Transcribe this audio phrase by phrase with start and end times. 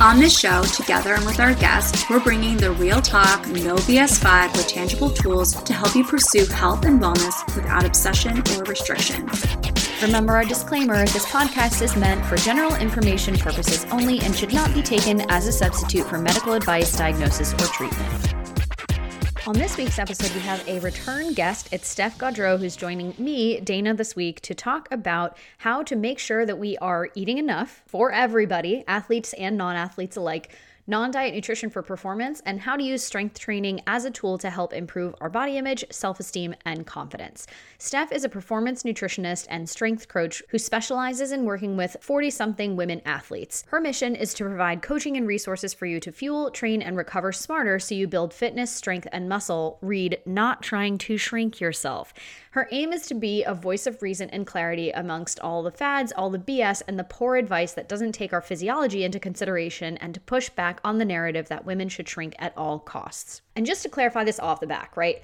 [0.00, 4.18] On this show, together and with our guests, we're bringing the real talk, no BS
[4.20, 9.28] vibe with tangible tools to help you pursue health and wellness without obsession or restriction.
[10.00, 14.72] Remember our disclaimer this podcast is meant for general information purposes only and should not
[14.72, 18.39] be taken as a substitute for medical advice, diagnosis, or treatment.
[19.50, 21.70] On this week's episode, we have a return guest.
[21.72, 26.20] It's Steph Gaudreau, who's joining me, Dana, this week to talk about how to make
[26.20, 30.54] sure that we are eating enough for everybody, athletes and non athletes alike
[30.86, 34.50] non diet nutrition for performance, and how to use strength training as a tool to
[34.50, 37.48] help improve our body image, self esteem, and confidence.
[37.82, 42.76] Steph is a performance nutritionist and strength coach who specializes in working with 40 something
[42.76, 43.64] women athletes.
[43.68, 47.32] Her mission is to provide coaching and resources for you to fuel, train, and recover
[47.32, 49.78] smarter so you build fitness, strength, and muscle.
[49.80, 52.12] Read, not trying to shrink yourself.
[52.50, 56.12] Her aim is to be a voice of reason and clarity amongst all the fads,
[56.12, 60.12] all the BS, and the poor advice that doesn't take our physiology into consideration and
[60.12, 63.40] to push back on the narrative that women should shrink at all costs.
[63.56, 65.22] And just to clarify this off the back, right?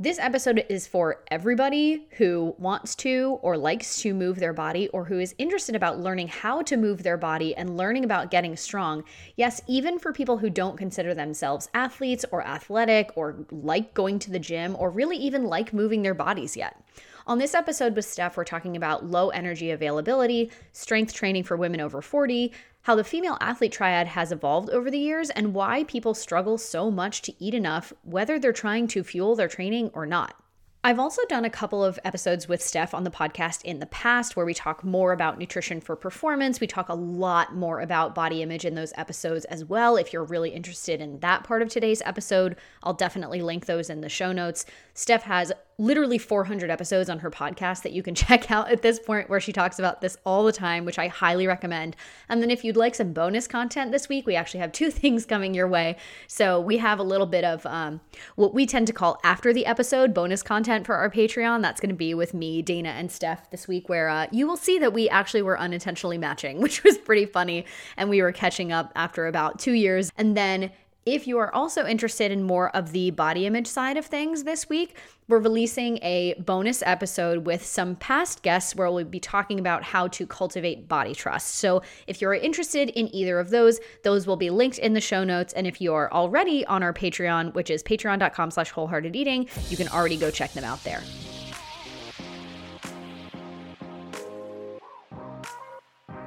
[0.00, 5.06] This episode is for everybody who wants to or likes to move their body or
[5.06, 9.02] who is interested about learning how to move their body and learning about getting strong.
[9.34, 14.30] Yes, even for people who don't consider themselves athletes or athletic or like going to
[14.30, 16.80] the gym or really even like moving their bodies yet.
[17.28, 21.78] On this episode with Steph, we're talking about low energy availability, strength training for women
[21.78, 26.14] over 40, how the female athlete triad has evolved over the years, and why people
[26.14, 30.42] struggle so much to eat enough, whether they're trying to fuel their training or not.
[30.82, 34.34] I've also done a couple of episodes with Steph on the podcast in the past
[34.34, 36.60] where we talk more about nutrition for performance.
[36.60, 39.96] We talk a lot more about body image in those episodes as well.
[39.96, 44.00] If you're really interested in that part of today's episode, I'll definitely link those in
[44.00, 44.64] the show notes.
[44.94, 48.98] Steph has literally 400 episodes on her podcast that you can check out at this
[48.98, 51.94] point where she talks about this all the time, which I highly recommend.
[52.28, 55.24] And then if you'd like some bonus content this week, we actually have two things
[55.24, 55.96] coming your way.
[56.26, 58.00] So we have a little bit of um,
[58.34, 61.62] what we tend to call after the episode bonus content for our Patreon.
[61.62, 64.56] That's going to be with me, Dana, and Steph this week, where uh, you will
[64.56, 67.64] see that we actually were unintentionally matching, which was pretty funny.
[67.96, 70.10] And we were catching up after about two years.
[70.16, 70.72] And then
[71.06, 74.68] if you are also interested in more of the body image side of things this
[74.68, 79.82] week, we're releasing a bonus episode with some past guests where we'll be talking about
[79.82, 81.56] how to cultivate body trust.
[81.56, 85.24] So if you're interested in either of those, those will be linked in the show
[85.24, 85.54] notes.
[85.54, 90.30] And if you're already on our Patreon, which is patreon.com slash you can already go
[90.30, 91.02] check them out there.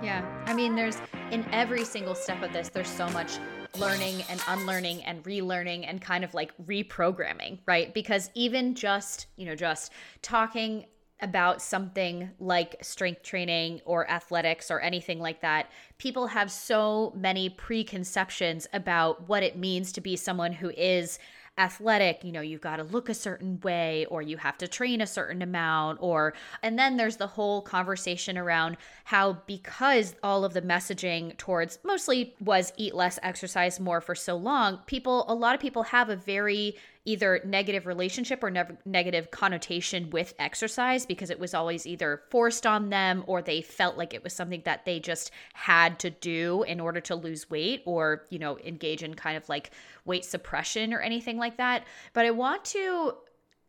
[0.02, 0.98] Yeah, I mean, there's
[1.30, 3.38] in every single step of this, there's so much
[3.78, 7.94] learning and unlearning and relearning and kind of like reprogramming, right?
[7.94, 10.86] Because even just, you know, just talking
[11.22, 17.50] about something like strength training or athletics or anything like that, people have so many
[17.50, 21.20] preconceptions about what it means to be someone who is
[21.58, 25.02] athletic, you know, you've got to look a certain way or you have to train
[25.02, 30.54] a certain amount or and then there's the whole conversation around how because all of
[30.54, 35.54] the messaging towards mostly was eat less, exercise more for so long, people a lot
[35.54, 36.76] of people have a very
[37.06, 42.68] either negative relationship or ne- negative connotation with exercise because it was always either forced
[42.68, 46.64] on them or they felt like it was something that they just had to do
[46.64, 49.72] in order to lose weight or, you know, engage in kind of like
[50.06, 51.86] weight suppression or anything like that.
[52.14, 53.16] But I want to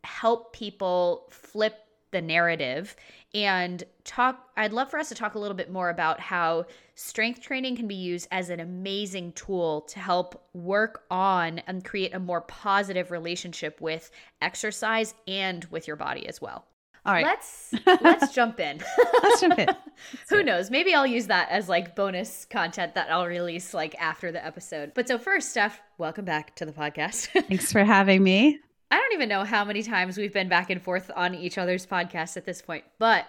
[0.05, 1.82] help people flip
[2.13, 2.95] the narrative
[3.35, 7.41] and talk I'd love for us to talk a little bit more about how strength
[7.41, 12.21] training can be used as an amazing tool to help work on and create a
[12.21, 14.11] more positive relationship with
[14.41, 16.67] exercise and with your body as well.
[17.05, 17.25] All right.
[17.25, 18.81] Let's let's jump in.
[19.23, 19.69] let's jump in.
[20.29, 20.71] Who knows?
[20.71, 24.93] Maybe I'll use that as like bonus content that I'll release like after the episode.
[24.95, 27.27] But so first, Steph, welcome back to the podcast.
[27.49, 28.61] Thanks for having me.
[28.93, 31.87] I don't even know how many times we've been back and forth on each other's
[31.87, 33.25] podcasts at this point, but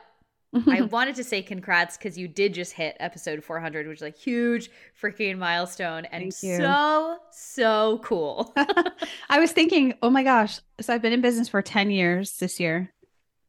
[0.67, 4.09] I wanted to say congrats because you did just hit episode 400, which is a
[4.09, 4.69] huge
[5.01, 8.53] freaking milestone and so, so cool.
[9.29, 10.59] I was thinking, oh my gosh.
[10.81, 12.93] So I've been in business for 10 years this year,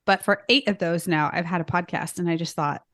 [0.04, 2.20] but for eight of those now, I've had a podcast.
[2.20, 2.84] And I just thought,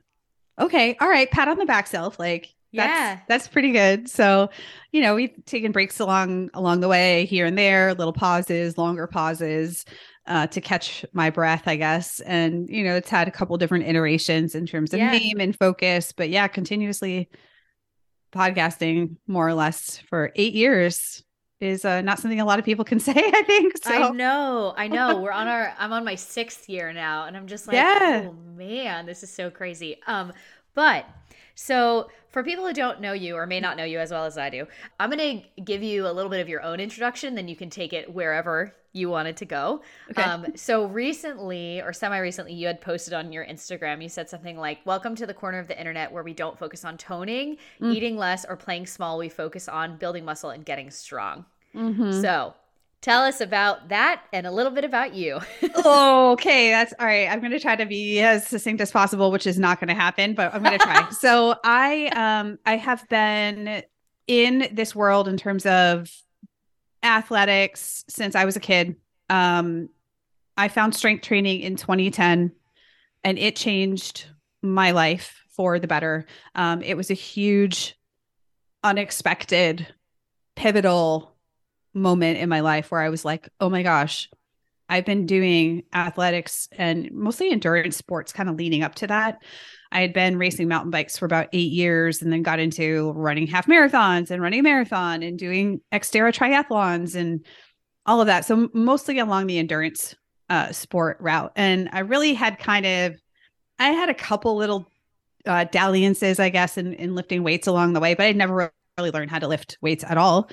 [0.59, 2.19] okay, all right, pat on the back self.
[2.19, 4.09] Like, yeah, that's pretty good.
[4.09, 4.51] So,
[4.93, 9.07] you know, we've taken breaks along along the way here and there, little pauses, longer
[9.07, 9.85] pauses.
[10.27, 12.21] uh, to catch my breath, I guess.
[12.21, 15.11] And, you know, it's had a couple different iterations in terms of yeah.
[15.11, 16.13] name and focus.
[16.13, 17.29] But yeah, continuously
[18.33, 21.25] podcasting more or less for eight years
[21.59, 23.15] is uh, not something a lot of people can say.
[23.17, 23.77] I think.
[23.83, 23.91] So.
[23.91, 25.17] I know, I know.
[25.21, 25.75] We're on our.
[25.79, 28.29] I'm on my sixth year now, and I'm just like, yeah.
[28.29, 29.97] oh man, this is so crazy.
[30.07, 30.33] Um,
[30.75, 31.07] but
[31.61, 34.39] so for people who don't know you or may not know you as well as
[34.39, 34.67] I do,
[34.99, 37.69] I'm going to give you a little bit of your own introduction, then you can
[37.69, 39.83] take it wherever you wanted to go.
[40.11, 40.23] Okay.
[40.23, 44.57] Um, so recently or semi recently, you had posted on your Instagram, you said something
[44.57, 47.95] like, Welcome to the corner of the internet where we don't focus on toning, mm.
[47.95, 49.19] eating less, or playing small.
[49.19, 51.45] We focus on building muscle and getting strong.
[51.75, 52.23] Mm-hmm.
[52.23, 52.55] So
[53.03, 55.41] tell us about that and a little bit about you.
[55.77, 56.71] oh, okay.
[56.71, 57.29] That's all right.
[57.29, 59.95] I'm going to try to be as succinct as possible, which is not going to
[59.95, 61.09] happen, but I'm going to try.
[61.21, 63.83] so I, um, I have been
[64.27, 66.11] in this world in terms of
[67.03, 68.97] athletics since I was a kid.
[69.29, 69.89] Um,
[70.57, 72.53] I found strength training in 2010
[73.25, 74.27] and it changed
[74.63, 76.27] my life for the better.
[76.55, 77.99] Um, it was a huge,
[78.85, 79.87] unexpected,
[80.55, 81.30] pivotal
[81.95, 84.29] moment in my life where I was like, oh my gosh,
[84.89, 89.43] I've been doing athletics and mostly endurance sports kind of leading up to that.
[89.93, 93.47] I had been racing mountain bikes for about eight years and then got into running
[93.47, 97.45] half marathons and running a marathon and doing Xterra triathlons and
[98.07, 98.45] all of that.
[98.45, 100.15] So mostly along the endurance
[100.49, 101.53] uh, sport route.
[101.57, 103.17] And I really had kind of,
[103.79, 104.87] I had a couple little
[105.47, 109.11] uh, dalliances, I guess, in, in lifting weights along the way, but I'd never really
[109.11, 110.51] learned how to lift weights at all.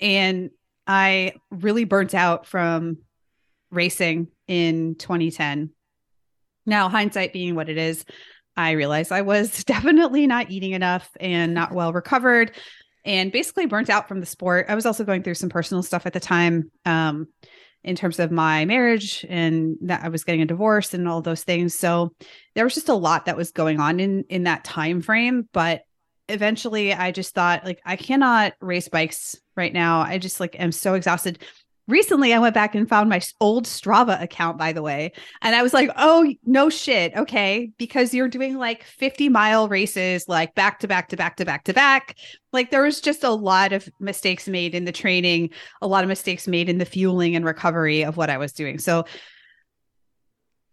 [0.00, 0.50] And
[0.86, 2.98] I really burnt out from
[3.70, 5.70] racing in 2010.
[6.66, 8.04] Now, hindsight being what it is,
[8.56, 12.52] I realized I was definitely not eating enough and not well recovered
[13.04, 14.66] and basically burnt out from the sport.
[14.68, 17.26] I was also going through some personal stuff at the time um,
[17.82, 21.42] in terms of my marriage and that I was getting a divorce and all those
[21.42, 21.74] things.
[21.74, 22.14] So
[22.54, 25.82] there was just a lot that was going on in in that time frame, but
[26.32, 30.00] eventually I just thought like I cannot race bikes right now.
[30.00, 31.38] I just like am so exhausted
[31.88, 35.12] recently I went back and found my old Strava account, by the way.
[35.40, 37.14] And I was like, oh, no shit.
[37.16, 37.70] Okay.
[37.76, 41.64] Because you're doing like 50 mile races, like back to back to back to back
[41.64, 42.16] to back.
[42.52, 45.50] Like there was just a lot of mistakes made in the training,
[45.80, 48.78] a lot of mistakes made in the fueling and recovery of what I was doing.
[48.78, 49.04] So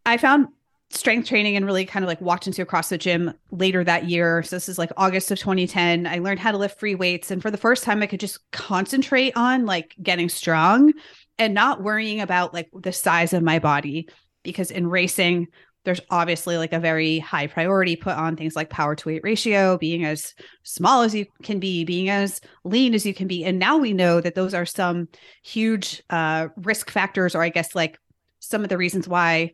[0.05, 0.47] I found
[0.91, 4.41] strength training and really kind of like walked into a CrossFit gym later that year.
[4.41, 6.07] So this is like August of 2010.
[6.07, 7.29] I learned how to lift free weights.
[7.29, 10.93] And for the first time, I could just concentrate on like getting strong
[11.37, 14.09] and not worrying about like the size of my body.
[14.43, 15.47] Because in racing,
[15.85, 19.77] there's obviously like a very high priority put on things like power to weight ratio,
[19.77, 20.33] being as
[20.63, 23.45] small as you can be, being as lean as you can be.
[23.45, 25.07] And now we know that those are some
[25.43, 27.97] huge uh, risk factors, or I guess like
[28.39, 29.53] some of the reasons why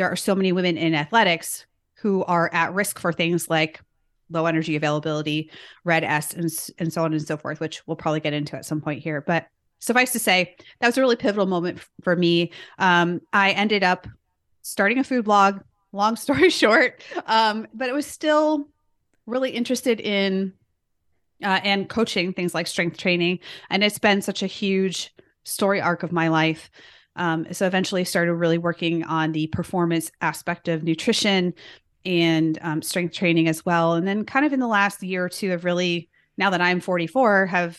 [0.00, 1.66] there are so many women in athletics
[1.96, 3.82] who are at risk for things like
[4.30, 5.50] low energy availability,
[5.84, 8.80] RED-S, and, and so on and so forth, which we'll probably get into at some
[8.80, 9.20] point here.
[9.20, 9.46] But
[9.78, 12.50] suffice to say, that was a really pivotal moment for me.
[12.78, 14.08] Um, I ended up
[14.62, 15.60] starting a food blog,
[15.92, 18.68] long story short, um, but it was still
[19.26, 20.54] really interested in
[21.44, 23.40] uh, and coaching things like strength training.
[23.68, 25.14] And it's been such a huge
[25.44, 26.70] story arc of my life.
[27.20, 31.52] Um, so eventually started really working on the performance aspect of nutrition
[32.06, 33.92] and um, strength training as well.
[33.92, 36.80] And then kind of in the last year or two have really, now that I'm
[36.80, 37.78] 44, have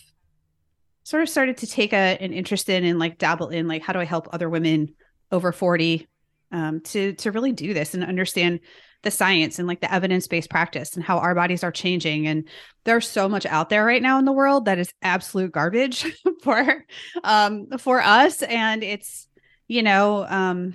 [1.04, 3.94] sort of started to take a, an interest in and like dabble in like, how
[3.94, 4.94] do I help other women
[5.32, 6.08] over 40
[6.52, 8.60] um, to, to really do this and understand
[9.02, 12.48] the science and like the evidence-based practice and how our bodies are changing and
[12.84, 16.06] there's so much out there right now in the world that is absolute garbage
[16.44, 16.86] for
[17.24, 19.28] um for us and it's
[19.72, 20.74] you know, um,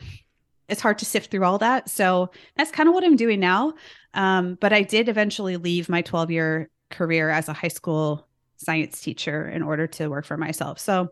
[0.69, 1.91] it's hard to sift through all that.
[1.91, 3.75] So that's kind of what I'm doing now.
[4.15, 8.27] Um, but I did eventually leave my 12 year career as a high school
[8.57, 10.79] science teacher in order to work for myself.
[10.79, 11.11] So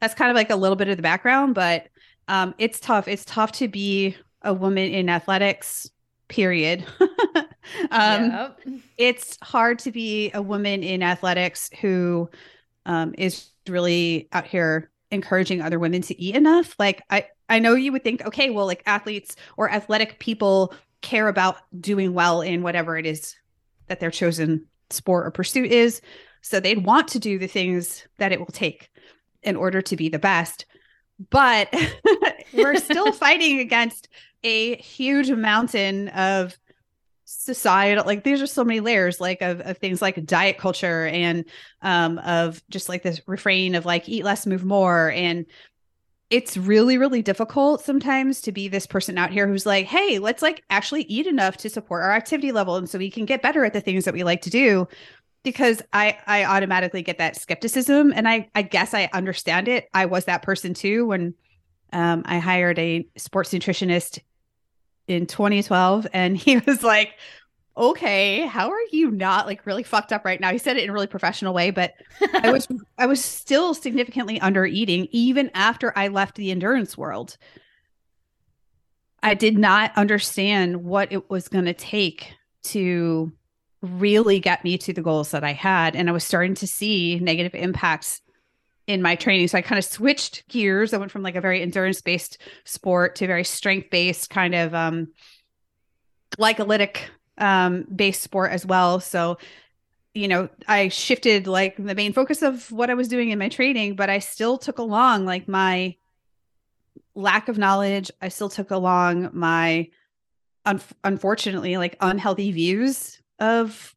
[0.00, 1.88] that's kind of like a little bit of the background, but
[2.26, 3.06] um, it's tough.
[3.06, 5.90] It's tough to be a woman in athletics,
[6.28, 6.86] period.
[7.90, 8.60] um, yep.
[8.96, 12.30] It's hard to be a woman in athletics who
[12.86, 17.74] um, is really out here encouraging other women to eat enough like i i know
[17.74, 22.62] you would think okay well like athletes or athletic people care about doing well in
[22.62, 23.36] whatever it is
[23.86, 26.00] that their chosen sport or pursuit is.
[26.40, 28.90] So they'd want to do the things that it will take
[29.42, 30.66] in order to be the best.
[31.30, 31.74] But
[32.52, 34.08] we're still fighting against
[34.42, 36.58] a huge mountain of
[37.26, 41.44] societal like these are so many layers like of, of things like diet culture and
[41.82, 45.10] um of just like this refrain of like eat less move more.
[45.10, 45.44] And
[46.30, 50.42] it's really really difficult sometimes to be this person out here who's like hey let's
[50.42, 53.64] like actually eat enough to support our activity level and so we can get better
[53.64, 54.86] at the things that we like to do.
[55.42, 59.88] Because i i automatically get that skepticism and i i guess i understand it.
[59.92, 61.34] I was that person too when
[61.92, 64.20] um, i hired a sports nutritionist
[65.08, 67.14] in 2012 and he was like
[67.78, 70.50] okay, how are you not like really fucked up right now?
[70.50, 71.94] He said it in a really professional way, but
[72.34, 72.66] I was
[72.98, 77.36] I was still significantly under eating even after I left the endurance world.
[79.22, 82.32] I did not understand what it was going to take
[82.64, 83.32] to
[83.82, 87.18] really get me to the goals that I had and I was starting to see
[87.20, 88.20] negative impacts
[88.86, 89.48] in my training.
[89.48, 90.92] So I kind of switched gears.
[90.92, 94.74] I went from like a very endurance based sport to very strength based kind of
[94.74, 95.08] um
[96.38, 96.98] glycolytic
[97.38, 99.00] um, based sport as well.
[99.00, 99.38] So,
[100.14, 103.48] you know, I shifted like the main focus of what I was doing in my
[103.48, 105.96] training, but I still took along like my
[107.14, 108.10] lack of knowledge.
[108.22, 109.88] I still took along my,
[110.64, 113.94] un- unfortunately, like unhealthy views of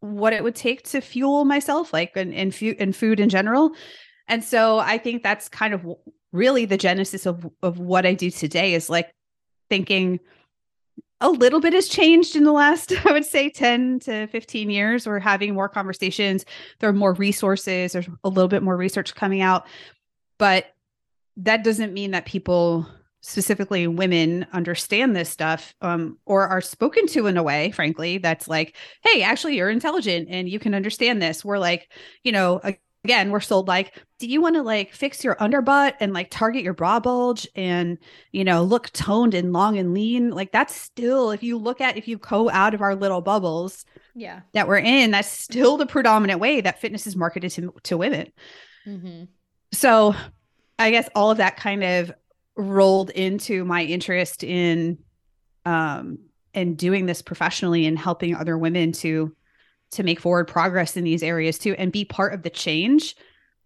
[0.00, 3.72] what it would take to fuel myself, like in in, fu- in food in general.
[4.28, 5.86] And so I think that's kind of
[6.32, 9.12] really the genesis of of what I do today is like
[9.68, 10.20] thinking
[11.22, 15.06] a little bit has changed in the last, I would say, 10 to 15 years.
[15.06, 16.44] We're having more conversations.
[16.80, 17.92] There are more resources.
[17.92, 19.66] There's a little bit more research coming out.
[20.36, 20.66] But
[21.36, 22.86] that doesn't mean that people,
[23.20, 28.48] specifically women, understand this stuff um, or are spoken to in a way, frankly, that's
[28.48, 31.44] like, hey, actually, you're intelligent and you can understand this.
[31.44, 31.90] We're like,
[32.24, 32.60] you know,
[33.04, 36.62] again, we're sold like, do you want to like fix your underbutt and like target
[36.62, 37.98] your bra bulge and,
[38.30, 40.30] you know, look toned and long and lean?
[40.30, 43.84] Like that's still, if you look at, if you go out of our little bubbles
[44.14, 47.96] yeah, that we're in, that's still the predominant way that fitness is marketed to, to
[47.96, 48.30] women.
[48.86, 49.24] Mm-hmm.
[49.72, 50.14] So
[50.78, 52.12] I guess all of that kind of
[52.56, 54.98] rolled into my interest in,
[55.64, 56.18] um,
[56.54, 59.34] and doing this professionally and helping other women to
[59.92, 63.16] to make forward progress in these areas too and be part of the change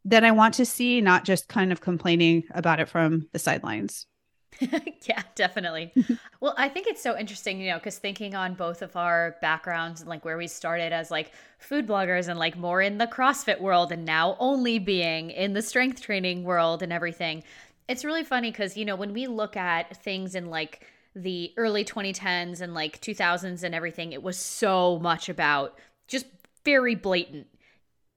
[0.04, 4.06] that I want to see, not just kind of complaining about it from the sidelines.
[4.60, 5.92] yeah, definitely.
[6.40, 10.00] well, I think it's so interesting, you know, because thinking on both of our backgrounds
[10.00, 13.60] and like where we started as like food bloggers and like more in the CrossFit
[13.60, 17.42] world and now only being in the strength training world and everything,
[17.88, 21.84] it's really funny because, you know, when we look at things in like the early
[21.84, 26.26] 2010s and like 2000s and everything, it was so much about just
[26.64, 27.46] very blatant.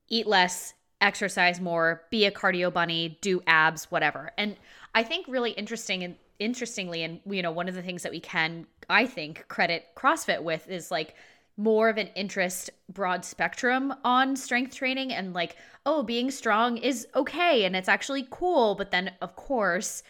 [0.08, 4.32] Eat less, exercise more, be a cardio bunny, do abs, whatever.
[4.38, 4.56] And
[4.96, 8.20] I think really interesting and interestingly, and you know, one of the things that we
[8.20, 11.16] can, I think, credit CrossFit with is like
[11.58, 17.08] more of an interest broad spectrum on strength training and like, oh, being strong is
[17.16, 18.76] okay and it's actually cool.
[18.76, 20.02] But then of course,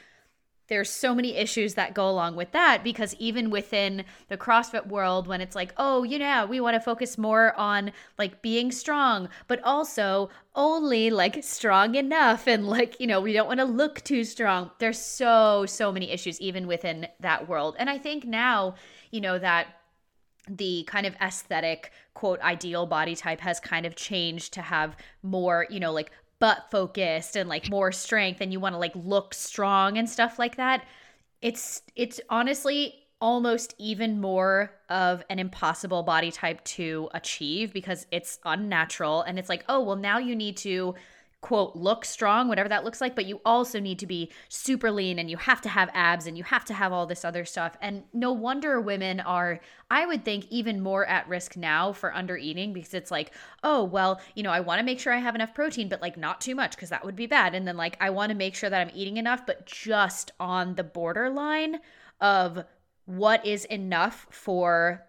[0.69, 5.27] there's so many issues that go along with that because even within the CrossFit world,
[5.27, 9.27] when it's like, oh, you know, we want to focus more on like being strong,
[9.47, 14.01] but also only like strong enough and like, you know, we don't want to look
[14.03, 14.71] too strong.
[14.79, 17.75] There's so, so many issues even within that world.
[17.79, 18.75] And I think now,
[19.11, 19.67] you know, that
[20.47, 25.67] the kind of aesthetic quote ideal body type has kind of changed to have more
[25.69, 29.33] you know like butt focused and like more strength and you want to like look
[29.33, 30.85] strong and stuff like that
[31.41, 38.39] it's it's honestly almost even more of an impossible body type to achieve because it's
[38.45, 40.95] unnatural and it's like oh well now you need to
[41.41, 45.17] quote look strong whatever that looks like but you also need to be super lean
[45.19, 47.77] and you have to have abs and you have to have all this other stuff.
[47.81, 52.35] And no wonder women are i would think even more at risk now for under
[52.35, 55.35] eating because it's like oh well you know i want to make sure i have
[55.35, 57.55] enough protein but like not too much because that would be bad.
[57.55, 60.75] And then like i want to make sure that i'm eating enough but just on
[60.75, 61.79] the borderline
[62.19, 62.65] of
[63.05, 65.05] what is enough for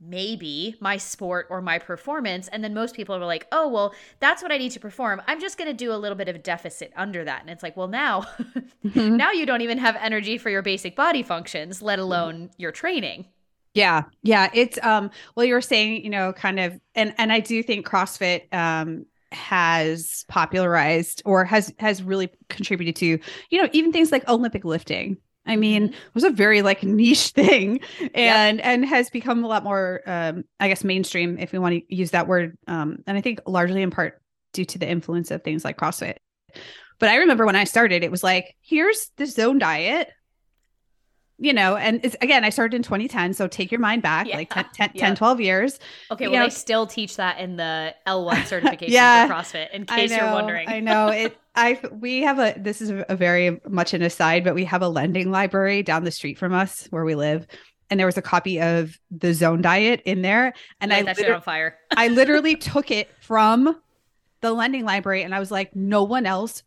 [0.00, 2.48] maybe my sport or my performance.
[2.48, 5.20] And then most people are like, oh, well, that's what I need to perform.
[5.26, 7.42] I'm just going to do a little bit of deficit under that.
[7.42, 8.22] And it's like, well, now,
[8.84, 9.16] mm-hmm.
[9.16, 13.26] now you don't even have energy for your basic body functions, let alone your training.
[13.74, 14.04] Yeah.
[14.22, 14.50] Yeah.
[14.52, 17.86] It's, um, well, you were saying, you know, kind of, and, and I do think
[17.86, 23.16] CrossFit, um, has popularized or has has really contributed to
[23.50, 25.16] you know even things like olympic lifting
[25.46, 25.94] I mean, mm-hmm.
[25.94, 27.80] it was a very like niche thing
[28.14, 28.66] and yep.
[28.66, 32.12] and has become a lot more um I guess mainstream if we want to use
[32.12, 34.20] that word um and I think largely in part
[34.52, 36.16] due to the influence of things like CrossFit.
[36.98, 40.10] But I remember when I started it was like here's the zone diet
[41.40, 43.32] you know, and it's again, I started in 2010.
[43.32, 44.36] So take your mind back yeah.
[44.36, 45.06] like 10, 10, yeah.
[45.06, 45.78] 10, 12 years.
[46.10, 46.24] Okay.
[46.24, 49.86] You well, know, they still teach that in the L1 certification yeah, for CrossFit, in
[49.86, 50.68] case know, you're wondering.
[50.68, 54.54] I know it, I we have a this is a very much an aside, but
[54.54, 57.46] we have a lending library down the street from us where we live.
[57.90, 60.52] And there was a copy of the zone diet in there.
[60.80, 61.76] And Light I that shit on fire.
[61.96, 63.80] I literally took it from
[64.40, 66.62] the lending library and I was like, no one else,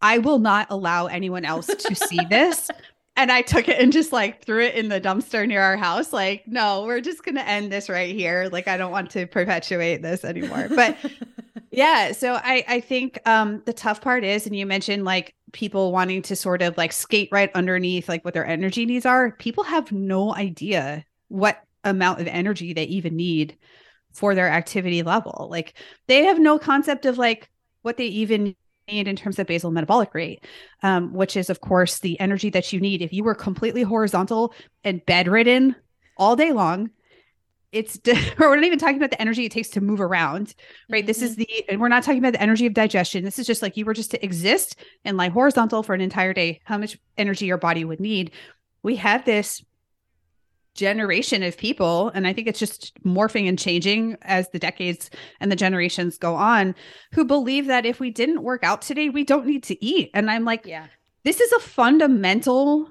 [0.00, 2.70] I will not allow anyone else to see this.
[3.16, 6.12] And I took it and just like threw it in the dumpster near our house.
[6.12, 8.48] Like, no, we're just going to end this right here.
[8.50, 10.68] Like, I don't want to perpetuate this anymore.
[10.74, 10.96] But
[11.70, 15.92] yeah, so I I think um the tough part is, and you mentioned like people
[15.92, 19.32] wanting to sort of like skate right underneath like what their energy needs are.
[19.32, 23.56] People have no idea what amount of energy they even need
[24.12, 25.48] for their activity level.
[25.50, 25.74] Like
[26.08, 27.50] they have no concept of like
[27.82, 28.56] what they even
[28.88, 30.44] need in terms of basal metabolic rate,
[30.82, 33.02] um, which is, of course, the energy that you need.
[33.02, 35.76] If you were completely horizontal and bedridden
[36.16, 36.90] all day long,
[37.72, 37.98] it's
[38.38, 40.54] we're not even talking about the energy it takes to move around,
[40.88, 41.00] right?
[41.00, 41.06] Mm-hmm.
[41.06, 41.42] This is mm-hmm.
[41.42, 43.24] the, and we're not talking about the energy of digestion.
[43.24, 46.32] This is just like you were just to exist and lie horizontal for an entire
[46.32, 48.30] day, how much energy your body would need.
[48.82, 49.62] We have this
[50.74, 52.10] generation of people.
[52.14, 56.34] And i think it's just morphing and changing as the decades and the generations go
[56.34, 56.74] on
[57.12, 60.10] who believe that if we didn't work out today we don't need to eat.
[60.14, 60.86] And i'm like yeah.
[61.22, 62.90] this is a fundamental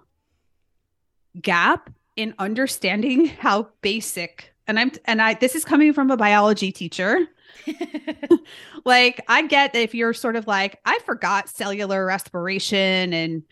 [1.42, 6.72] gap in understanding how basic and i'm and i this is coming from a biology
[6.72, 7.20] teacher.
[8.86, 13.44] Like i get that if you're sort of like i forgot cellular respiration and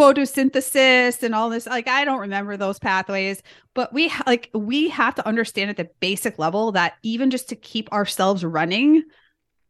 [0.00, 3.42] photosynthesis and all this like i don't remember those pathways
[3.74, 7.50] but we ha- like we have to understand at the basic level that even just
[7.50, 9.02] to keep ourselves running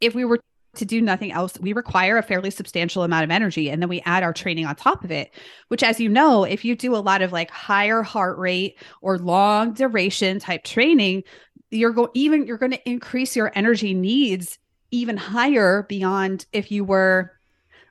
[0.01, 0.39] if we were
[0.77, 4.01] to do nothing else we require a fairly substantial amount of energy and then we
[4.03, 5.33] add our training on top of it
[5.67, 9.19] which as you know if you do a lot of like higher heart rate or
[9.19, 11.25] long duration type training
[11.73, 14.61] you're going even you're going to increase your energy needs
[14.93, 17.33] even higher beyond if you were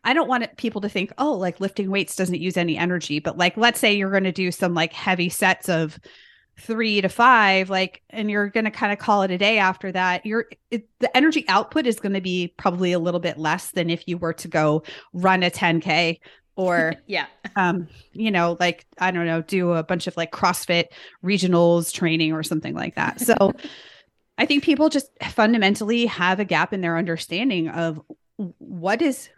[0.03, 3.19] I don't want people to think, oh, like lifting weights doesn't use any energy.
[3.19, 5.99] But like, let's say you're going to do some like heavy sets of
[6.59, 9.91] three to five, like, and you're going to kind of call it a day after
[9.91, 10.25] that.
[10.25, 13.89] You're it, the energy output is going to be probably a little bit less than
[13.89, 16.19] if you were to go run a 10K
[16.59, 20.85] or yeah um you know like i don't know do a bunch of like crossfit
[21.23, 23.53] regionals training or something like that so
[24.37, 28.01] i think people just fundamentally have a gap in their understanding of
[28.57, 29.29] what is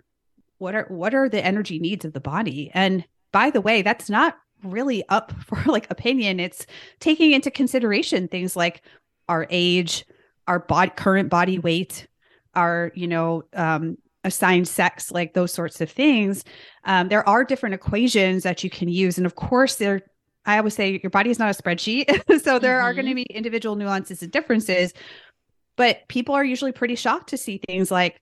[0.62, 2.70] what are what are the energy needs of the body?
[2.74, 6.40] And by the way that's not really up for like opinion.
[6.40, 6.66] It's
[7.00, 8.84] taking into consideration things like
[9.28, 10.06] our age
[10.48, 12.08] our body current body weight
[12.56, 16.44] our you know um assigned sex like those sorts of things.
[16.84, 19.18] Um, there are different equations that you can use.
[19.18, 20.02] And of course there
[20.46, 22.06] i always say your body is not a spreadsheet.
[22.44, 22.86] So there mm-hmm.
[22.86, 24.94] are going to be individual nuances and differences.
[25.76, 28.22] But people are usually pretty shocked to see things like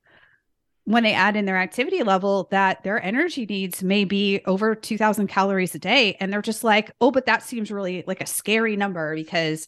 [0.89, 5.27] when they add in their activity level that their energy needs may be over 2000
[5.27, 6.17] calories a day.
[6.19, 9.67] And they're just like oh but that seems really like a scary number because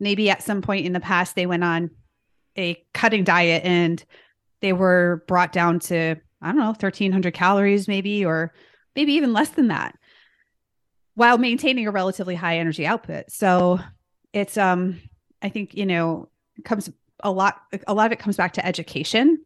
[0.00, 1.90] maybe at some point in the past they went on
[2.56, 4.02] a cutting diet and
[4.62, 8.54] they were brought down to i don't know 1300 calories maybe or
[8.96, 9.94] maybe even less than that
[11.14, 13.30] while maintaining a relatively high energy output.
[13.30, 13.78] So
[14.32, 14.98] it's um
[15.42, 16.30] i think you know
[16.64, 16.88] comes
[17.22, 19.36] a lot a lot of it comes back to education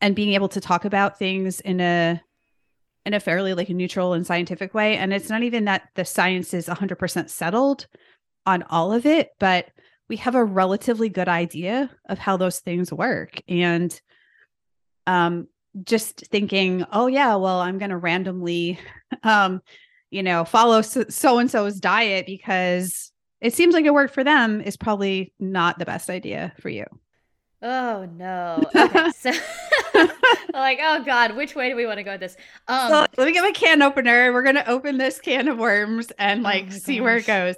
[0.00, 2.20] and being able to talk about things in a
[3.06, 4.96] in a fairly like a neutral and scientific way.
[4.96, 7.86] And it's not even that the science is 100% settled
[8.46, 9.68] on all of it but
[10.08, 13.40] we have a relatively good idea of how those things work.
[13.48, 13.98] And
[15.06, 15.48] um
[15.82, 18.78] just thinking oh yeah well i'm going to randomly
[19.22, 19.60] um
[20.10, 24.60] you know follow so and so's diet because it seems like it worked for them
[24.60, 26.84] is probably not the best idea for you
[27.64, 28.70] Oh no.
[28.76, 29.08] Okay.
[29.10, 29.30] so
[30.54, 32.36] like, oh God, which way do we want to go with this?
[32.68, 34.32] Um so let me get my can opener.
[34.32, 37.04] We're gonna open this can of worms and oh like oh see gosh.
[37.04, 37.56] where it goes.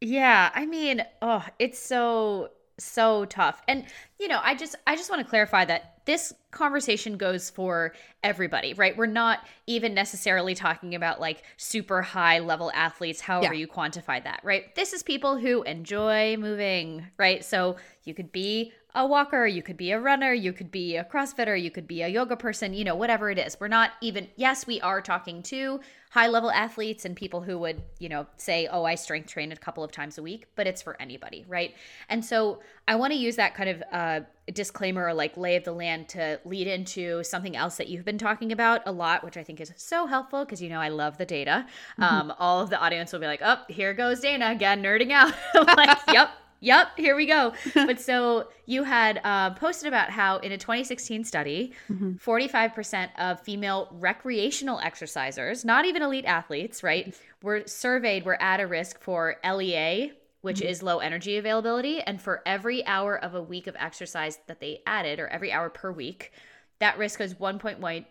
[0.00, 3.62] Yeah, I mean, oh, it's so so tough.
[3.68, 3.86] And
[4.18, 8.74] you know, I just I just want to clarify that this conversation goes for everybody,
[8.74, 8.96] right?
[8.96, 13.60] We're not even necessarily talking about like super high level athletes, however yeah.
[13.60, 14.74] you quantify that, right?
[14.74, 17.44] This is people who enjoy moving, right?
[17.44, 21.04] So you could be a walker, you could be a runner, you could be a
[21.04, 23.56] CrossFitter, you could be a yoga person, you know, whatever it is.
[23.58, 25.80] We're not even, yes, we are talking to
[26.12, 29.56] high level athletes and people who would, you know, say, oh, I strength train a
[29.56, 31.74] couple of times a week, but it's for anybody, right?
[32.10, 34.20] And so I want to use that kind of uh,
[34.52, 38.18] disclaimer or like lay of the land to lead into something else that you've been
[38.18, 41.16] talking about a lot, which I think is so helpful because, you know, I love
[41.16, 41.64] the data.
[41.98, 42.02] Mm-hmm.
[42.02, 45.32] Um, all of the audience will be like, oh, here goes Dana again, nerding out.
[45.78, 46.28] like, yep
[46.62, 47.52] Yep, here we go.
[47.74, 52.12] but so you had uh, posted about how in a 2016 study, mm-hmm.
[52.12, 58.66] 45% of female recreational exercisers, not even elite athletes, right, were surveyed were at a
[58.66, 60.68] risk for LEA, which mm-hmm.
[60.68, 62.00] is low energy availability.
[62.00, 65.68] And for every hour of a week of exercise that they added, or every hour
[65.68, 66.32] per week,
[66.78, 68.04] that risk was 1.1.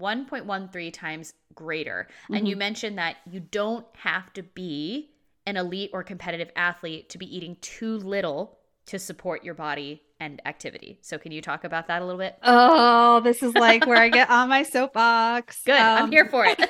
[0.00, 2.08] 1.13 times greater.
[2.24, 2.34] Mm-hmm.
[2.34, 5.11] And you mentioned that you don't have to be
[5.46, 10.40] an elite or competitive athlete to be eating too little to support your body and
[10.46, 10.98] activity.
[11.02, 12.36] So can you talk about that a little bit?
[12.42, 15.62] Oh, this is like where I get on my soapbox.
[15.64, 15.80] Good.
[15.80, 16.60] Um, I'm here for it.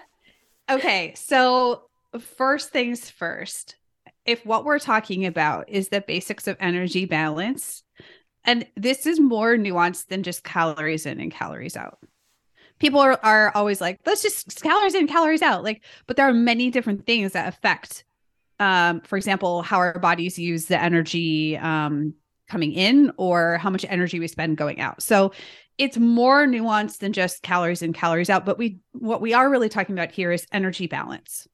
[0.70, 1.12] okay.
[1.14, 1.82] So,
[2.18, 3.76] first things first,
[4.24, 7.82] if what we're talking about is the basics of energy balance,
[8.44, 11.98] and this is more nuanced than just calories in and calories out.
[12.78, 15.64] People are, are always like, let's just calories in, calories out.
[15.64, 18.04] Like, but there are many different things that affect,
[18.58, 22.14] um, for example, how our bodies use the energy um,
[22.48, 25.02] coming in or how much energy we spend going out.
[25.02, 25.32] So
[25.78, 28.46] it's more nuanced than just calories in, calories out.
[28.46, 31.46] But we, what we are really talking about here is energy balance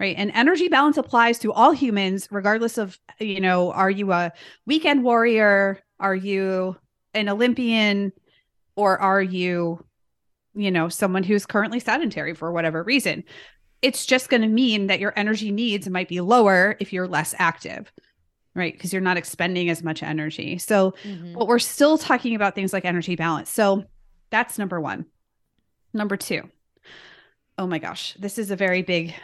[0.00, 4.32] right and energy balance applies to all humans regardless of you know are you a
[4.66, 6.76] weekend warrior are you
[7.14, 8.12] an olympian
[8.76, 9.84] or are you
[10.54, 13.24] you know someone who's currently sedentary for whatever reason
[13.82, 17.34] it's just going to mean that your energy needs might be lower if you're less
[17.38, 17.92] active
[18.54, 18.72] right?
[18.72, 20.58] Because you're not expending as much energy.
[20.58, 21.34] So mm-hmm.
[21.34, 23.50] but we're still talking about things like energy balance.
[23.50, 23.84] So
[24.30, 25.06] that's number 1
[25.94, 26.42] number 2
[27.58, 29.14] oh my gosh, this is a very big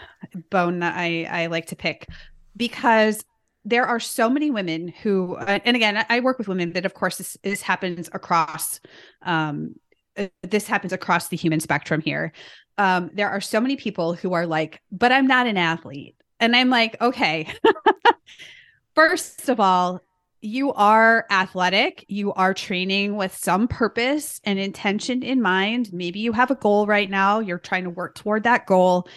[0.51, 2.09] bone that I, I like to pick
[2.57, 3.25] because
[3.65, 7.17] there are so many women who, and again, I work with women that, of course,
[7.17, 8.81] this, this happens across,
[9.23, 9.77] um,
[10.19, 12.33] uh, this happens across the human spectrum here.
[12.77, 16.17] Um, there are so many people who are like, but I'm not an athlete.
[16.41, 17.49] And I'm like, okay,
[18.95, 20.01] first of all,
[20.41, 25.91] you are athletic, you are training with some purpose and intention in mind.
[25.93, 29.09] Maybe you have a goal right now, you're trying to work toward that goal.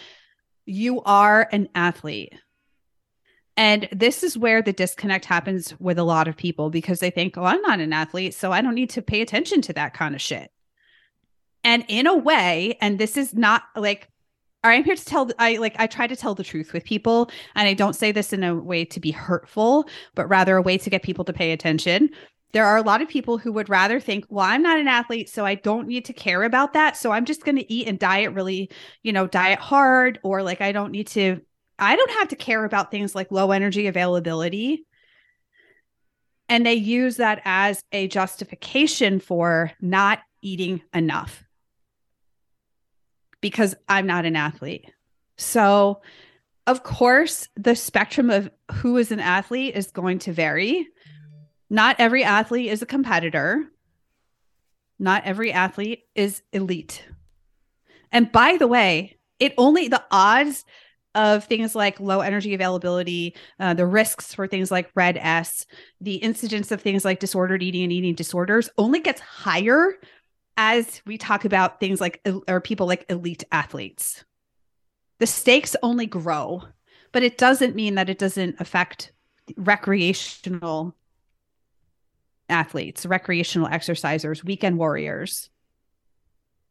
[0.64, 2.34] You are an athlete.
[3.58, 7.36] And this is where the disconnect happens with a lot of people because they think,
[7.36, 10.14] oh, I'm not an athlete, so I don't need to pay attention to that kind
[10.14, 10.50] of shit.
[11.68, 14.08] And in a way, and this is not like
[14.64, 17.68] I'm here to tell I like I try to tell the truth with people and
[17.68, 20.88] I don't say this in a way to be hurtful, but rather a way to
[20.88, 22.08] get people to pay attention.
[22.54, 25.28] There are a lot of people who would rather think, well, I'm not an athlete,
[25.28, 26.96] so I don't need to care about that.
[26.96, 28.70] So I'm just going to eat and diet really,
[29.02, 31.42] you know, diet hard or like I don't need to
[31.78, 34.86] I don't have to care about things like low energy availability.
[36.48, 41.44] And they use that as a justification for not eating enough
[43.40, 44.90] because I'm not an athlete.
[45.36, 46.02] So,
[46.66, 50.88] of course, the spectrum of who is an athlete is going to vary.
[51.70, 53.64] Not every athlete is a competitor.
[54.98, 57.04] Not every athlete is elite.
[58.10, 60.64] And by the way, it only the odds
[61.14, 65.66] of things like low energy availability, uh, the risks for things like RED-S,
[66.00, 69.94] the incidence of things like disordered eating and eating disorders only gets higher
[70.58, 74.24] as we talk about things like or people like elite athletes
[75.20, 76.60] the stakes only grow
[77.12, 79.12] but it doesn't mean that it doesn't affect
[79.56, 80.94] recreational
[82.50, 85.48] athletes recreational exercisers weekend warriors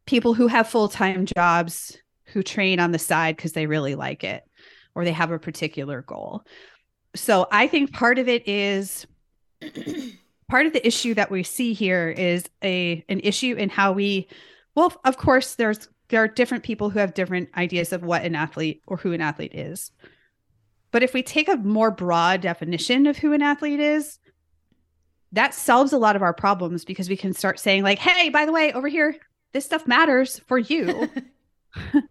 [0.05, 4.43] people who have full-time jobs who train on the side because they really like it
[4.95, 6.43] or they have a particular goal.
[7.15, 9.07] So i think part of it is
[10.49, 14.27] part of the issue that we see here is a an issue in how we
[14.75, 18.35] well of course there's there are different people who have different ideas of what an
[18.35, 19.91] athlete or who an athlete is.
[20.91, 24.19] But if we take a more broad definition of who an athlete is
[25.33, 28.45] that solves a lot of our problems because we can start saying like hey by
[28.45, 29.15] the way over here
[29.53, 31.09] this stuff matters for you.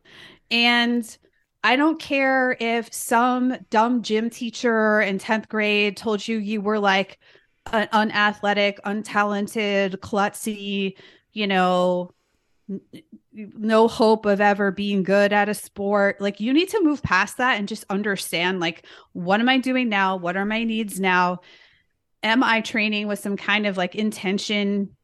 [0.51, 1.17] And
[1.65, 6.79] I don't care if some dumb gym teacher in 10th grade told you you were
[6.79, 7.19] like
[7.73, 10.97] an unathletic, untalented, klutzy,
[11.33, 12.11] you know,
[12.71, 12.81] n-
[13.33, 16.21] no hope of ever being good at a sport.
[16.21, 19.89] Like you need to move past that and just understand like what am I doing
[19.89, 20.17] now?
[20.17, 21.41] What are my needs now?
[22.23, 24.97] Am I training with some kind of like intention?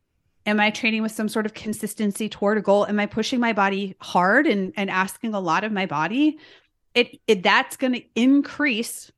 [0.46, 2.86] Am I training with some sort of consistency toward a goal?
[2.86, 6.38] Am I pushing my body hard and and asking a lot of my body?
[6.94, 9.10] It, it that's going to increase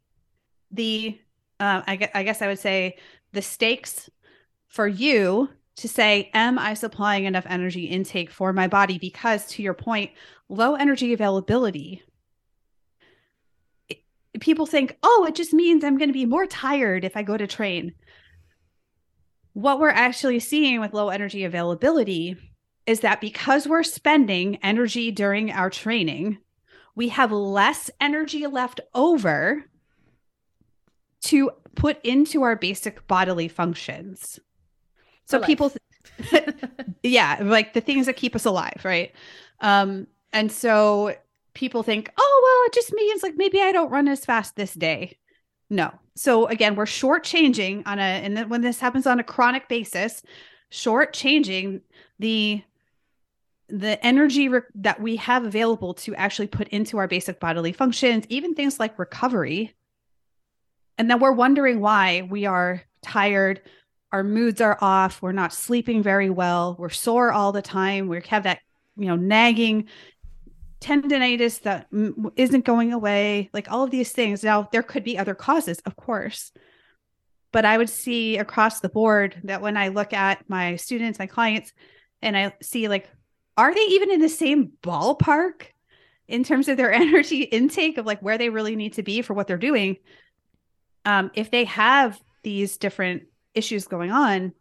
[0.71, 1.19] the
[1.61, 2.97] uh, I, I guess I would say
[3.35, 4.09] the stakes
[4.67, 8.99] for you to say, Am I supplying enough energy intake for my body?
[8.99, 10.13] Because to your point,
[10.49, 12.03] low energy availability
[14.41, 17.37] people think, oh, it just means I'm going to be more tired if I go
[17.37, 17.95] to train.
[19.53, 22.37] What we're actually seeing with low energy availability
[22.87, 26.39] is that because we're spending energy during our training,
[26.97, 29.65] we have less energy left over
[31.23, 34.39] to put into our basic bodily functions.
[35.27, 35.73] So people
[37.03, 39.13] yeah, like the things that keep us alive, right?
[39.61, 41.15] Um and so
[41.55, 44.75] people think, "Oh, well, it just means like maybe I don't run as fast this
[44.75, 45.19] day."
[45.71, 45.93] No.
[46.15, 50.23] So again, we're shortchanging on a and then when this happens on a chronic basis,
[50.71, 51.81] shortchanging
[52.19, 52.63] the
[53.69, 58.27] the energy re- that we have available to actually put into our basic bodily functions,
[58.29, 59.75] even things like recovery.
[60.99, 63.63] And then we're wondering why we are tired,
[64.13, 68.21] our moods are off, we're not sleeping very well, we're sore all the time, we
[68.29, 68.61] have that,
[68.97, 69.89] you know, nagging
[70.81, 71.89] tendonitis that
[72.37, 74.45] isn't going away, like all of these things.
[74.45, 76.53] Now, there could be other causes, of course.
[77.53, 81.27] But I would see across the board that when I look at my students, my
[81.27, 81.73] clients,
[82.21, 83.09] and I see like
[83.57, 85.67] are they even in the same ballpark
[86.27, 89.35] in terms of their energy intake of like where they really need to be for
[89.35, 89.97] what they're doing
[91.05, 94.53] um, if they have these different issues going on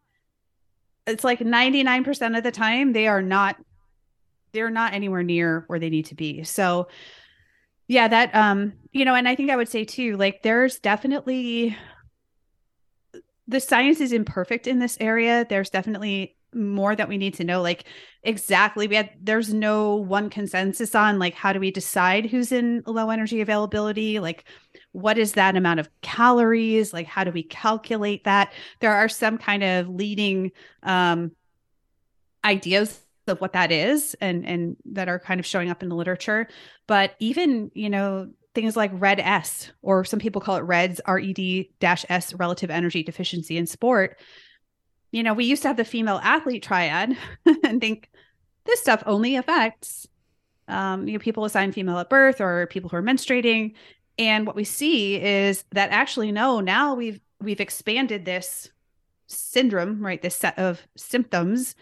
[1.06, 3.58] it's like 99% of the time they are not
[4.54, 6.44] they're not anywhere near where they need to be.
[6.44, 6.88] So
[7.88, 11.76] yeah that um you know and i think i would say too like there's definitely
[13.48, 15.46] the science is imperfect in this area.
[15.48, 17.86] There's definitely more that we need to know like
[18.24, 22.84] exactly we had there's no one consensus on like how do we decide who's in
[22.86, 24.20] low energy availability?
[24.20, 24.46] Like
[24.92, 26.94] what is that amount of calories?
[26.94, 28.54] Like how do we calculate that?
[28.80, 30.52] There are some kind of leading
[30.84, 31.32] um
[32.46, 35.96] ideas of what that is and and that are kind of showing up in the
[35.96, 36.48] literature.
[36.88, 42.70] But even you know things like RED-S or some people call it reds RED-S relative
[42.70, 44.20] energy deficiency in sport
[45.14, 47.16] you know, we used to have the female athlete triad
[47.64, 48.10] and think
[48.66, 50.08] this stuff only affects
[50.68, 53.74] um, you know, people assigned female at birth or people who are menstruating.
[54.18, 58.70] And what we see is that actually, no, now we've we've expanded this
[59.28, 60.22] syndrome, right?
[60.22, 61.76] This set of symptoms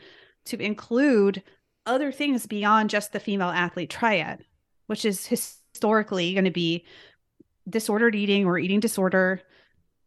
[0.45, 1.43] to include
[1.85, 4.43] other things beyond just the female athlete triad,
[4.87, 6.85] which is historically going to be
[7.69, 9.41] disordered eating or eating disorder,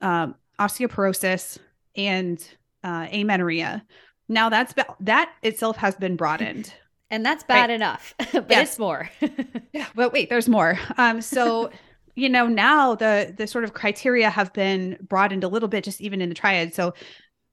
[0.00, 1.58] um, osteoporosis,
[1.94, 2.44] and
[2.84, 3.84] uh, amenorrhea.
[4.28, 6.72] Now that's that itself has been broadened.
[7.10, 7.70] And that's bad right?
[7.70, 8.70] enough, but yes.
[8.70, 9.08] it's more.
[9.72, 10.76] yeah, but wait, there's more.
[10.96, 11.70] Um, so
[12.16, 16.00] you know now the the sort of criteria have been broadened a little bit, just
[16.00, 16.74] even in the triad.
[16.74, 16.94] So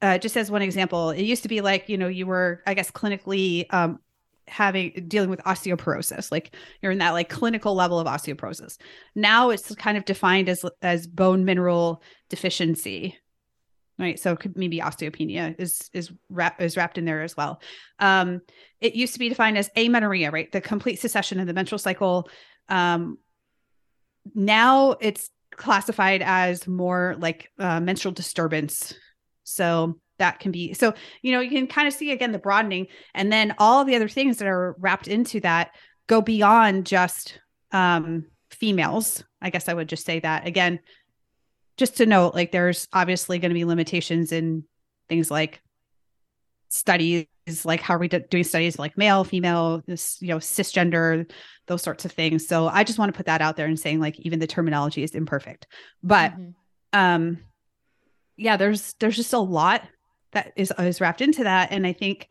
[0.00, 2.74] uh, just as one example, it used to be like you know you were I
[2.74, 4.00] guess clinically um,
[4.48, 8.76] having dealing with osteoporosis like you're in that like clinical level of osteoporosis
[9.14, 13.16] now it's kind of defined as as bone mineral deficiency
[13.98, 14.18] right?
[14.18, 17.60] So maybe osteopenia is is wrap, is wrapped in there as well.
[17.98, 18.40] Um
[18.80, 20.50] it used to be defined as amenorrhea right?
[20.50, 22.28] The complete cessation of the menstrual cycle.
[22.68, 23.18] Um
[24.34, 28.94] now it's classified as more like uh, menstrual disturbance.
[29.44, 32.86] So that can be so you know you can kind of see again the broadening.
[33.14, 35.72] And then all the other things that are wrapped into that
[36.06, 37.40] go beyond just
[37.72, 40.46] um females i guess i would just say that.
[40.46, 40.80] Again
[41.82, 44.62] just to note, like there's obviously going to be limitations in
[45.08, 45.60] things like
[46.68, 47.26] studies,
[47.64, 51.28] like how are we doing studies like male, female, this, you know, cisgender,
[51.66, 52.46] those sorts of things.
[52.46, 55.02] So I just want to put that out there and saying like even the terminology
[55.02, 55.66] is imperfect.
[56.04, 56.50] But mm-hmm.
[56.92, 57.38] um
[58.36, 59.82] yeah, there's there's just a lot
[60.30, 61.72] that is is wrapped into that.
[61.72, 62.28] And I think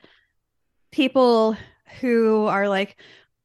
[0.93, 1.57] people
[1.99, 2.95] who are like,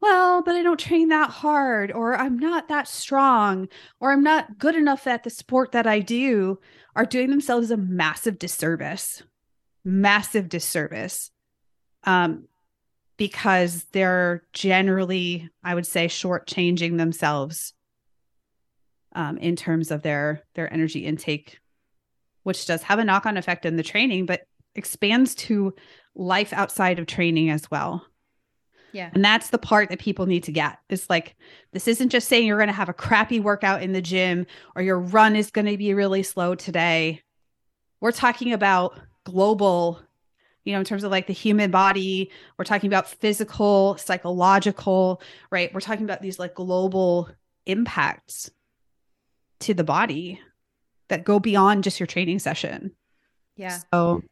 [0.06, 3.68] well, but I don't train that hard, or I'm not that strong,
[4.00, 6.58] or I'm not good enough at the sport that I do,
[6.94, 9.22] are doing themselves a massive disservice.
[9.84, 11.30] Massive disservice.
[12.04, 12.46] Um,
[13.16, 17.72] because they're generally, I would say, shortchanging themselves
[19.14, 21.58] um, in terms of their their energy intake,
[22.42, 24.42] which does have a knock on effect in the training, but
[24.74, 25.74] expands to
[26.14, 28.06] life outside of training as well.
[28.96, 29.10] Yeah.
[29.12, 30.78] And that's the part that people need to get.
[30.88, 31.36] It's like
[31.72, 34.80] this isn't just saying you're going to have a crappy workout in the gym or
[34.80, 37.20] your run is going to be really slow today.
[38.00, 40.00] We're talking about global,
[40.64, 45.72] you know, in terms of like the human body, we're talking about physical, psychological, right?
[45.74, 47.28] We're talking about these like global
[47.66, 48.50] impacts
[49.60, 50.40] to the body
[51.08, 52.92] that go beyond just your training session.
[53.56, 53.78] Yeah.
[53.92, 54.22] So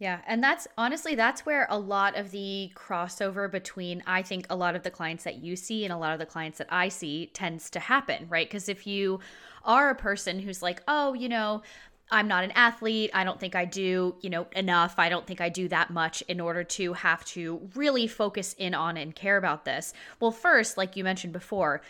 [0.00, 0.22] Yeah.
[0.26, 4.74] And that's honestly, that's where a lot of the crossover between, I think, a lot
[4.74, 7.26] of the clients that you see and a lot of the clients that I see
[7.34, 8.48] tends to happen, right?
[8.48, 9.20] Because if you
[9.62, 11.62] are a person who's like, oh, you know,
[12.10, 13.10] I'm not an athlete.
[13.12, 14.94] I don't think I do, you know, enough.
[14.96, 18.72] I don't think I do that much in order to have to really focus in
[18.72, 19.92] on and care about this.
[20.18, 21.82] Well, first, like you mentioned before,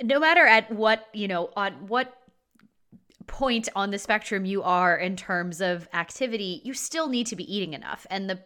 [0.00, 2.16] no matter at what, you know, on what
[3.26, 7.54] point on the spectrum you are in terms of activity, you still need to be
[7.54, 8.06] eating enough.
[8.10, 8.40] And the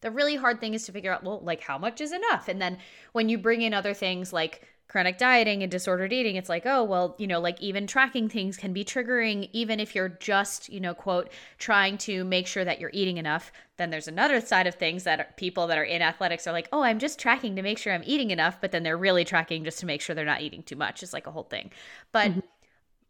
[0.00, 2.48] the really hard thing is to figure out, well, like how much is enough?
[2.48, 2.78] And then
[3.12, 6.82] when you bring in other things like chronic dieting and disordered eating, it's like, oh,
[6.82, 10.80] well, you know, like even tracking things can be triggering, even if you're just, you
[10.80, 13.52] know, quote, trying to make sure that you're eating enough.
[13.76, 16.82] Then there's another side of things that people that are in athletics are like, oh,
[16.82, 19.78] I'm just tracking to make sure I'm eating enough, but then they're really tracking just
[19.80, 21.02] to make sure they're not eating too much.
[21.02, 21.70] It's like a whole thing.
[22.10, 22.40] But mm-hmm.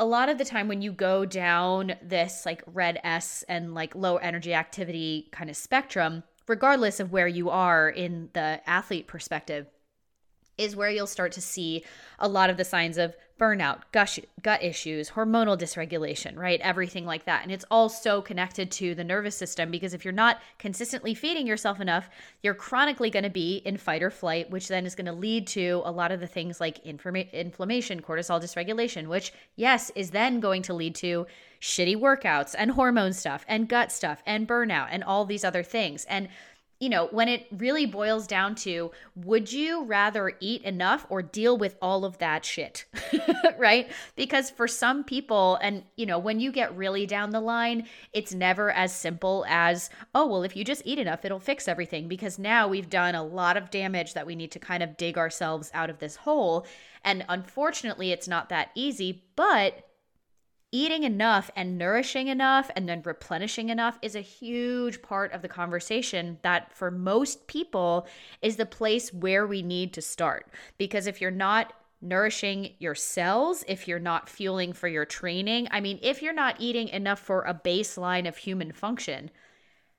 [0.00, 4.16] A lot of the time when you go down this like RED-S and like low
[4.16, 9.66] energy activity kind of spectrum, regardless of where you are in the athlete perspective,
[10.56, 11.84] is where you'll start to see
[12.18, 16.61] a lot of the signs of burnout, gush, gut issues, hormonal dysregulation, right?
[16.61, 17.42] Everything like that.
[17.42, 21.46] And it's all so connected to the nervous system because if you're not consistently feeding
[21.46, 22.11] yourself enough,
[22.42, 25.46] you're chronically going to be in fight or flight, which then is going to lead
[25.46, 30.40] to a lot of the things like informa- inflammation, cortisol dysregulation, which, yes, is then
[30.40, 31.26] going to lead to
[31.61, 36.05] shitty workouts and hormone stuff and gut stuff and burnout and all these other things.
[36.07, 36.29] And
[36.81, 41.59] you know, when it really boils down to would you rather eat enough or deal
[41.59, 42.87] with all of that shit?
[43.59, 43.93] right?
[44.16, 48.33] Because for some people, and, you know, when you get really down the line, it's
[48.33, 52.09] never as simple as, oh, well, if you just eat enough, it'll fix everything.
[52.09, 55.19] Because now we've done a lot of damage that we need to kind of dig
[55.19, 56.66] ourselves out of this hole.
[57.05, 59.89] And unfortunately, it's not that easy, but
[60.72, 65.48] eating enough and nourishing enough and then replenishing enough is a huge part of the
[65.48, 68.06] conversation that for most people
[68.40, 73.64] is the place where we need to start because if you're not nourishing your cells,
[73.68, 77.42] if you're not fueling for your training, I mean, if you're not eating enough for
[77.42, 79.30] a baseline of human function,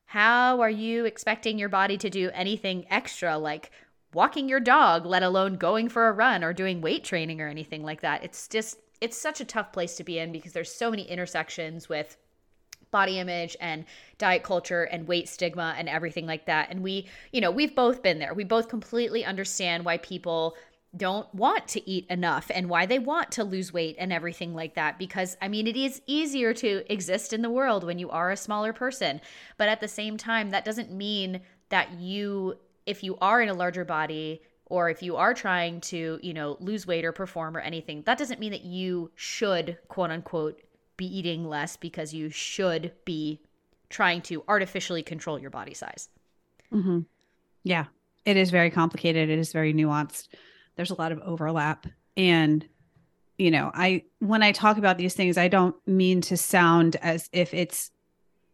[0.06, 3.72] how are you expecting your body to do anything extra like
[4.14, 7.84] walking your dog, let alone going for a run or doing weight training or anything
[7.84, 8.24] like that?
[8.24, 11.90] It's just it's such a tough place to be in because there's so many intersections
[11.90, 12.18] with
[12.92, 13.86] body image and
[14.18, 16.70] diet culture and weight stigma and everything like that.
[16.70, 18.34] And we, you know, we've both been there.
[18.34, 20.56] We both completely understand why people
[20.96, 24.76] don't want to eat enough and why they want to lose weight and everything like
[24.76, 28.30] that because I mean it is easier to exist in the world when you are
[28.30, 29.22] a smaller person
[29.58, 33.54] but at the same time that doesn't mean that you if you are in a
[33.54, 37.60] larger body or if you are trying to, you know, lose weight or perform or
[37.60, 40.62] anything, that doesn't mean that you should, quote unquote,
[40.96, 43.42] be eating less because you should be
[43.90, 46.08] trying to artificially control your body size.
[46.74, 47.00] Mm-hmm.
[47.64, 47.88] Yeah,
[48.24, 49.30] it is very complicated.
[49.30, 50.30] It is very nuanced.
[50.78, 51.86] There's a lot of overlap.
[52.16, 52.66] And,
[53.38, 57.30] you know, I, when I talk about these things, I don't mean to sound as
[57.34, 57.92] if it's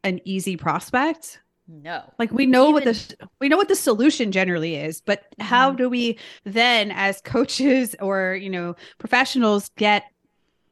[0.03, 2.13] an easy prospect no.
[2.17, 5.43] Like we know Even, what the we know what the solution generally is, but mm-hmm.
[5.43, 10.03] how do we then as coaches or, you know, professionals get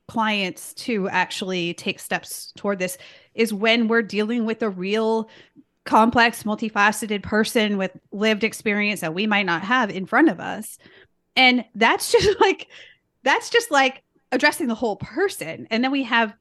[0.08, 2.98] clients to actually take steps toward this
[3.34, 5.30] is when we're dealing with a real
[5.84, 10.78] complex, multifaceted person with lived experience that we might not have in front of us.
[11.36, 12.68] And that's just like
[13.24, 15.68] that's just like addressing the whole person.
[15.70, 16.34] And then we have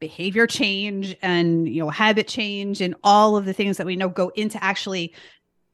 [0.00, 4.08] behavior change and you know habit change and all of the things that we know
[4.08, 5.14] go into actually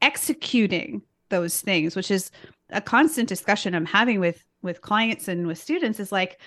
[0.03, 2.31] executing those things which is
[2.71, 6.39] a constant discussion i'm having with with clients and with students is like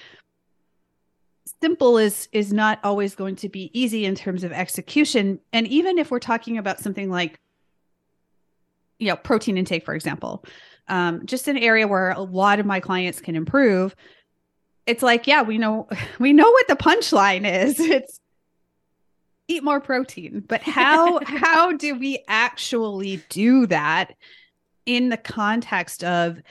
[1.62, 5.40] simple is is not always going to be easy in terms of execution.
[5.52, 7.40] And even if we're talking about something like
[9.00, 10.46] you know protein intake for example
[10.88, 13.96] um, just an area where a lot of my clients can improve
[14.86, 15.88] it's like, yeah, we know
[16.20, 17.80] we know what the punchline is.
[17.94, 18.20] It's
[19.50, 20.44] eat more protein.
[20.48, 24.14] But how how do we actually do that
[24.86, 26.42] in the context of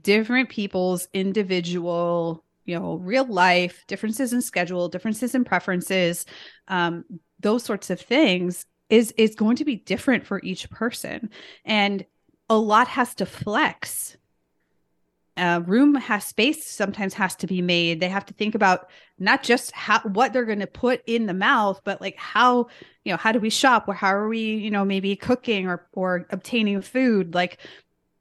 [0.00, 6.24] different people's individual, you know, real life differences in schedule, differences in preferences,
[6.68, 7.04] um,
[7.40, 11.30] those sorts of things is is going to be different for each person.
[11.64, 12.04] And
[12.48, 14.16] a lot has to flex
[15.36, 18.00] uh, room has space sometimes has to be made.
[18.00, 21.34] They have to think about not just how what they're going to put in the
[21.34, 22.66] mouth but like how
[23.04, 23.88] you know how do we shop?
[23.88, 27.34] Or how are we you know maybe cooking or or obtaining food?
[27.34, 27.58] Like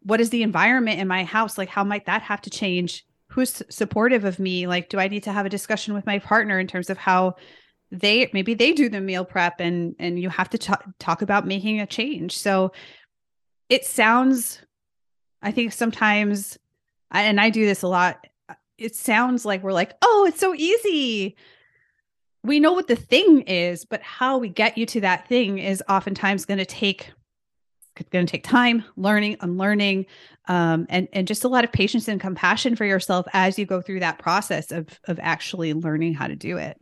[0.04, 1.58] what is the environment in my house?
[1.58, 3.06] Like how might that have to change?
[3.28, 4.68] Who's supportive of me?
[4.68, 7.36] Like do i need to have a discussion with my partner in terms of how
[7.92, 11.46] they maybe they do the meal prep and and you have to t- talk about
[11.46, 12.38] making a change.
[12.38, 12.72] So
[13.68, 14.62] it sounds
[15.42, 16.58] i think sometimes
[17.12, 18.26] I, and i do this a lot.
[18.78, 21.36] It sounds like we're like oh it's so easy.
[22.44, 25.84] We know what the thing is but how we get you to that thing is
[25.88, 27.12] oftentimes going to take
[28.10, 30.06] going to take time learning unlearning
[30.48, 33.82] um, and and just a lot of patience and compassion for yourself as you go
[33.82, 36.78] through that process of of actually learning how to do it.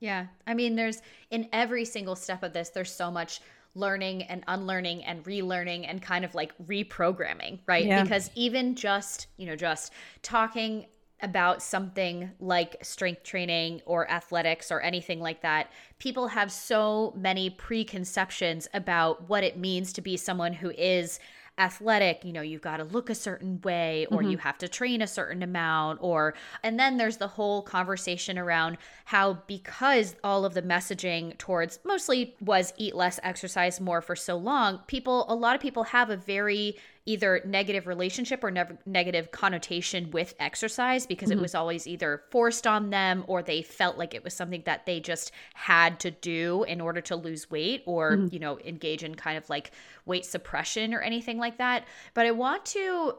[0.00, 0.26] Yeah.
[0.46, 3.40] I mean, there's in every single step of this, there's so much
[3.74, 7.86] learning and unlearning and relearning and kind of like reprogramming, right?
[7.86, 8.02] Yeah.
[8.02, 9.92] Because even just, you know, just
[10.22, 10.86] talking
[11.22, 17.50] about something like strength training or athletics or anything like that, people have so many
[17.50, 21.20] preconceptions about what it means to be someone who is
[21.60, 24.30] athletic, you know, you've got to look a certain way or mm-hmm.
[24.30, 28.78] you have to train a certain amount or and then there's the whole conversation around
[29.04, 34.36] how because all of the messaging towards mostly was eat less, exercise more for so
[34.36, 36.76] long, people a lot of people have a very
[37.10, 41.38] either negative relationship or ne- negative connotation with exercise because mm-hmm.
[41.40, 44.86] it was always either forced on them or they felt like it was something that
[44.86, 48.32] they just had to do in order to lose weight or mm-hmm.
[48.32, 49.72] you know engage in kind of like
[50.06, 51.84] weight suppression or anything like that
[52.14, 53.14] but i want to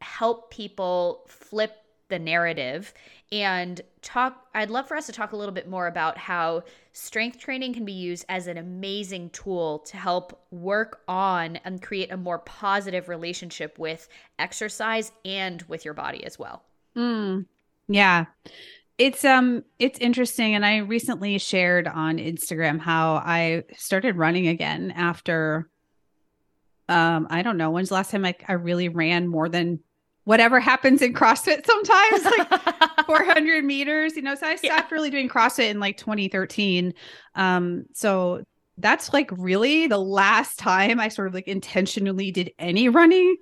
[0.00, 1.76] help people flip
[2.08, 2.92] the narrative
[3.30, 7.38] and talk I'd love for us to talk a little bit more about how strength
[7.38, 12.16] training can be used as an amazing tool to help work on and create a
[12.16, 16.62] more positive relationship with exercise and with your body as well.
[16.96, 17.46] Mm,
[17.88, 18.26] yeah.
[18.96, 24.92] It's um it's interesting and I recently shared on Instagram how I started running again
[24.96, 25.68] after
[26.88, 29.80] um I don't know when's the last time I, I really ran more than
[30.28, 34.34] whatever happens in CrossFit sometimes, like 400 meters, you know.
[34.34, 34.86] So I stopped yeah.
[34.94, 36.92] really doing CrossFit in like 2013.
[37.34, 38.44] Um, so
[38.76, 43.36] that's like really the last time I sort of like intentionally did any running.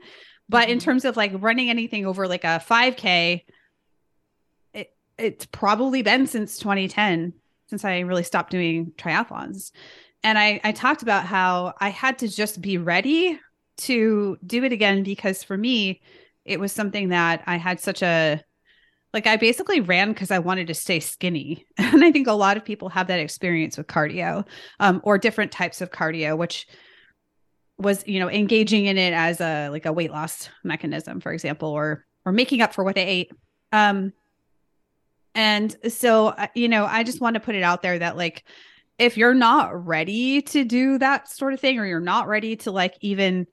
[0.48, 0.74] But mm-hmm.
[0.74, 3.42] in terms of like running anything over like a 5K,
[4.72, 7.32] it it's probably been since 2010
[7.68, 9.72] since I really stopped doing triathlons.
[10.22, 13.40] And I I talked about how I had to just be ready
[13.78, 16.00] to do it again because for me,
[16.46, 18.42] it was something that I had such a
[19.12, 21.66] like I basically ran because I wanted to stay skinny.
[21.78, 24.46] And I think a lot of people have that experience with cardio
[24.80, 26.66] um, or different types of cardio, which
[27.78, 31.70] was, you know, engaging in it as a like a weight loss mechanism, for example,
[31.70, 33.32] or or making up for what they ate.
[33.72, 34.12] Um,
[35.34, 38.44] and so, you know, I just want to put it out there that like
[38.98, 42.70] if you're not ready to do that sort of thing or you're not ready to
[42.70, 43.46] like even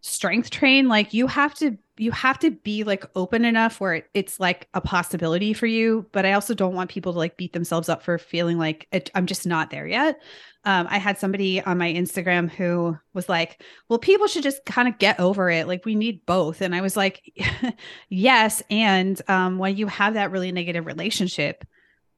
[0.00, 4.10] strength train like you have to you have to be like open enough where it,
[4.14, 7.52] it's like a possibility for you but i also don't want people to like beat
[7.52, 10.20] themselves up for feeling like it, i'm just not there yet.
[10.64, 14.88] Um, i had somebody on my instagram who was like well people should just kind
[14.88, 15.66] of get over it.
[15.66, 16.60] Like we need both.
[16.60, 17.22] And i was like
[18.08, 21.64] yes and um, when you have that really negative relationship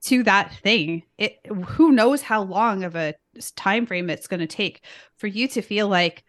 [0.03, 3.15] to that thing it who knows how long of a
[3.55, 4.83] time frame it's going to take
[5.19, 6.25] for you to feel like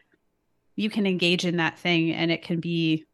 [0.75, 3.05] you can engage in that thing and it can be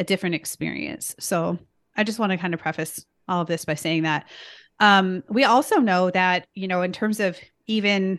[0.00, 1.14] a different experience.
[1.20, 1.58] So
[1.94, 4.28] I just want to kind of preface all of this by saying that.
[4.80, 8.18] Um, we also know that, you know, in terms of even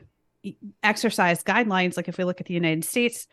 [0.84, 3.27] exercise guidelines, like if we look at the United States,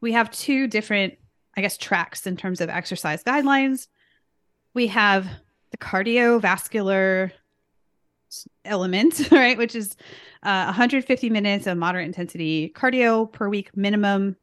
[0.00, 1.14] we have two different,
[1.56, 3.88] I guess, tracks in terms of exercise guidelines.
[4.72, 5.28] We have
[5.72, 7.32] the cardiovascular
[8.64, 9.96] element, right, which is
[10.44, 14.36] uh, 150 minutes of moderate intensity cardio per week minimum.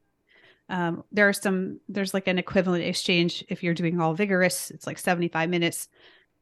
[0.69, 4.85] Um, there are some, there's like an equivalent exchange if you're doing all vigorous, it's
[4.85, 5.87] like 75 minutes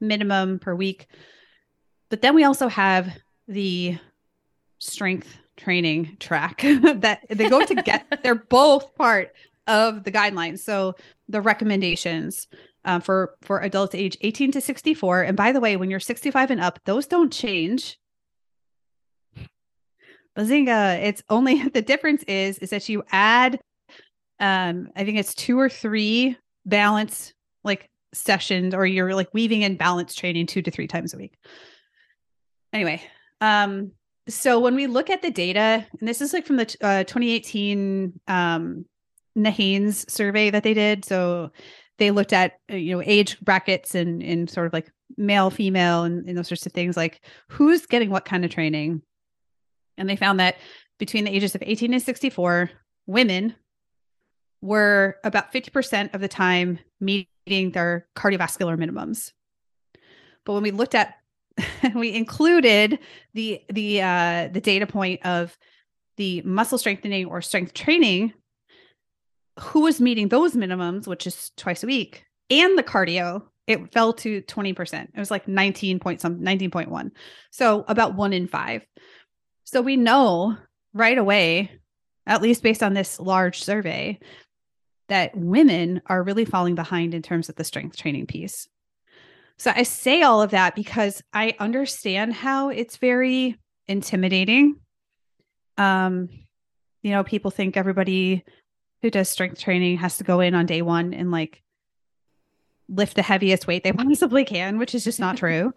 [0.02, 1.08] minimum per week.
[2.10, 3.10] But then we also have
[3.48, 3.98] the
[4.80, 9.32] strength training track that they go to get, they're both part
[9.68, 10.60] of the guidelines.
[10.60, 10.96] So
[11.28, 12.48] the recommendations
[12.86, 15.24] uh, for for adults age 18 to 64.
[15.24, 18.00] And by the way, when you're 65 and up, those don't change.
[20.38, 21.04] Bazinga!
[21.04, 23.60] It's only the difference is is that you add,
[24.40, 27.34] um, I think it's two or three balance
[27.64, 31.38] like sessions, or you're like weaving in balance training two to three times a week.
[32.74, 33.02] Anyway,
[33.42, 33.92] um,
[34.28, 38.20] so when we look at the data, and this is like from the uh, 2018
[38.28, 38.86] um,
[39.38, 41.06] NHANES survey that they did.
[41.06, 41.52] So
[41.98, 46.04] they looked at uh, you know age brackets and and sort of like male female
[46.04, 49.02] and, and those sorts of things like who's getting what kind of training
[49.98, 50.56] and they found that
[50.98, 52.72] between the ages of 18 and 64
[53.06, 53.56] women
[54.66, 59.32] were about 50% of the time meeting their cardiovascular minimums.
[60.44, 61.16] But when we looked at
[61.96, 63.00] we included
[63.34, 65.58] the the uh the data point of
[66.18, 68.34] the muscle strengthening or strength training
[69.60, 74.12] who was meeting those minimums which is twice a week and the cardio it fell
[74.12, 77.12] to 20% it was like 19 point some 19.1
[77.52, 78.86] so about one in five.
[79.64, 80.58] So we know
[80.94, 81.72] right away
[82.28, 84.20] at least based on this large survey
[85.08, 88.68] that women are really falling behind in terms of the strength training piece
[89.58, 94.76] so I say all of that because I understand how it's very intimidating.
[95.78, 96.30] Um,
[97.02, 98.44] you know, people think everybody
[99.02, 101.62] who does strength training has to go in on day one and like
[102.90, 105.74] lift the heaviest weight they possibly can, which is just not true.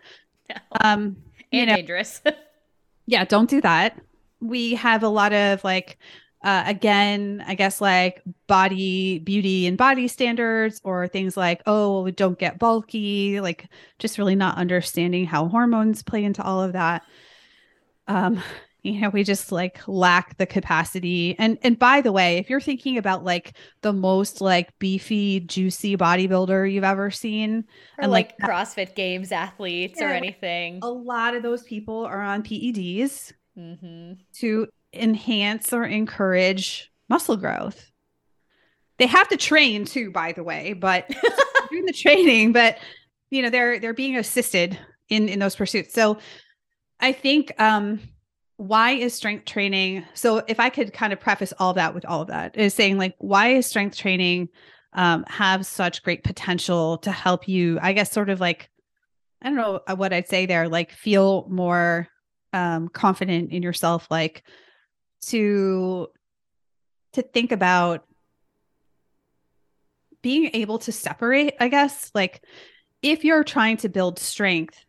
[0.48, 0.56] no.
[0.80, 1.16] Um,
[1.52, 2.20] and know, dangerous.
[3.06, 4.00] yeah, don't do that.
[4.40, 5.98] We have a lot of like
[6.42, 12.38] uh, again, I guess like body beauty and body standards, or things like, oh, don't
[12.38, 13.68] get bulky, like
[13.98, 17.02] just really not understanding how hormones play into all of that.
[18.06, 18.40] Um,
[18.82, 21.34] you know, we just like lack the capacity.
[21.40, 25.96] And and by the way, if you're thinking about like the most like beefy, juicy
[25.96, 27.64] bodybuilder you've ever seen,
[27.98, 32.04] or and like, like CrossFit Games athletes yeah, or anything, a lot of those people
[32.04, 33.32] are on PEDs.
[33.58, 34.12] Mm-hmm.
[34.34, 37.90] to enhance or encourage muscle growth.
[38.98, 41.08] They have to train too, by the way, but
[41.70, 42.78] doing the training, but
[43.30, 44.78] you know, they're they're being assisted
[45.08, 45.94] in in those pursuits.
[45.94, 46.18] So
[47.00, 48.00] I think um
[48.56, 52.22] why is strength training so if I could kind of preface all that with all
[52.22, 54.48] of that is saying like why is strength training
[54.94, 58.68] um have such great potential to help you, I guess sort of like
[59.40, 62.08] I don't know uh, what I'd say there, like feel more
[62.52, 64.42] um confident in yourself, like
[65.26, 66.08] to
[67.12, 68.04] to think about
[70.22, 72.42] being able to separate, I guess, like
[73.02, 74.84] if you're trying to build strength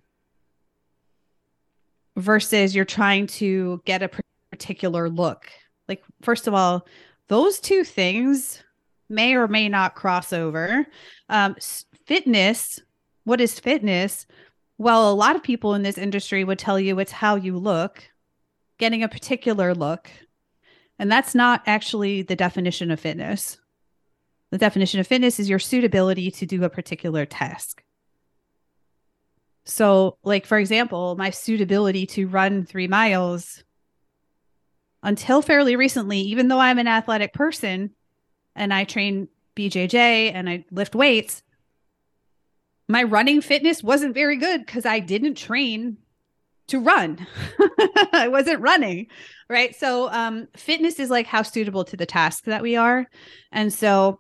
[2.18, 4.10] versus you're trying to get a
[4.52, 5.50] particular look.
[5.88, 6.86] Like first of all,
[7.28, 8.64] those two things
[9.10, 10.86] may or may not cross over.
[11.30, 11.56] Um,
[12.06, 12.80] fitness,
[13.24, 14.26] what is fitness?
[14.78, 18.09] Well, a lot of people in this industry would tell you it's how you look
[18.80, 20.10] getting a particular look.
[20.98, 23.60] And that's not actually the definition of fitness.
[24.52, 27.84] The definition of fitness is your suitability to do a particular task.
[29.66, 33.64] So, like, for example, my suitability to run three miles
[35.04, 37.92] until fairly recently, even though I'm an athletic person
[38.56, 41.44] and I train BJJ and I lift weights,
[42.88, 45.98] my running fitness wasn't very good because I didn't train
[46.70, 47.26] to run.
[48.14, 49.08] I wasn't running,
[49.50, 49.76] right?
[49.76, 53.08] So um fitness is like how suitable to the task that we are.
[53.52, 54.20] And so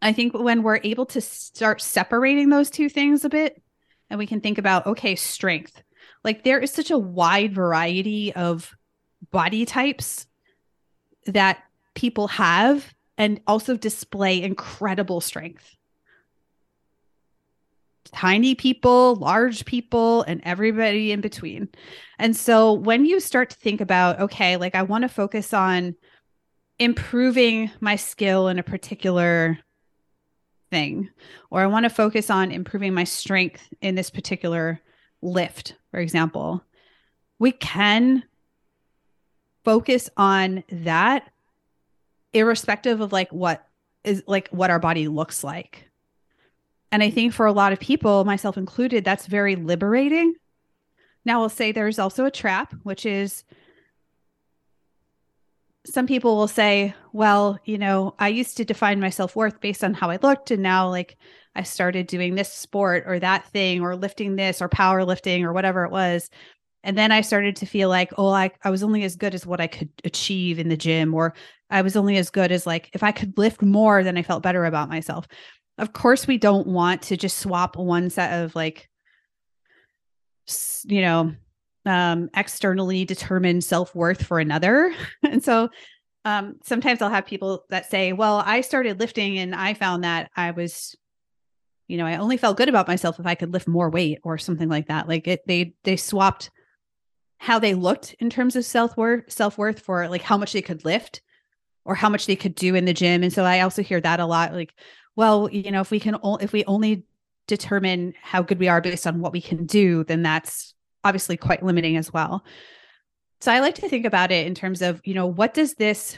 [0.00, 3.62] I think when we're able to start separating those two things a bit
[4.10, 5.82] and we can think about okay, strength.
[6.24, 8.72] Like there is such a wide variety of
[9.30, 10.26] body types
[11.26, 11.58] that
[11.94, 15.76] people have and also display incredible strength
[18.14, 21.68] tiny people, large people, and everybody in between.
[22.18, 25.94] And so when you start to think about, okay, like I want to focus on
[26.78, 29.58] improving my skill in a particular
[30.70, 31.08] thing,
[31.50, 34.80] or I want to focus on improving my strength in this particular
[35.20, 36.64] lift, for example,
[37.38, 38.22] we can
[39.64, 41.30] focus on that
[42.32, 43.66] irrespective of like what
[44.04, 45.88] is like what our body looks like
[46.92, 50.34] and I think for a lot of people, myself included, that's very liberating.
[51.24, 53.44] Now, I'll say there's also a trap, which is
[55.86, 59.82] some people will say, well, you know, I used to define my self worth based
[59.82, 60.50] on how I looked.
[60.50, 61.16] And now, like,
[61.56, 65.84] I started doing this sport or that thing or lifting this or powerlifting or whatever
[65.84, 66.28] it was.
[66.84, 69.46] And then I started to feel like, oh, I, I was only as good as
[69.46, 71.32] what I could achieve in the gym, or
[71.70, 74.42] I was only as good as like if I could lift more, then I felt
[74.42, 75.26] better about myself
[75.82, 78.88] of course we don't want to just swap one set of like
[80.84, 81.32] you know
[81.86, 84.94] um externally determined self-worth for another.
[85.24, 85.68] And so
[86.24, 90.30] um sometimes i'll have people that say well i started lifting and i found that
[90.36, 90.94] i was
[91.88, 94.38] you know i only felt good about myself if i could lift more weight or
[94.38, 95.08] something like that.
[95.08, 96.50] Like it they they swapped
[97.38, 101.22] how they looked in terms of self-worth self-worth for like how much they could lift
[101.84, 103.24] or how much they could do in the gym.
[103.24, 104.72] And so i also hear that a lot like
[105.16, 107.04] well, you know, if we can, if we only
[107.46, 111.62] determine how good we are based on what we can do, then that's obviously quite
[111.62, 112.44] limiting as well.
[113.40, 116.16] So I like to think about it in terms of, you know, what does this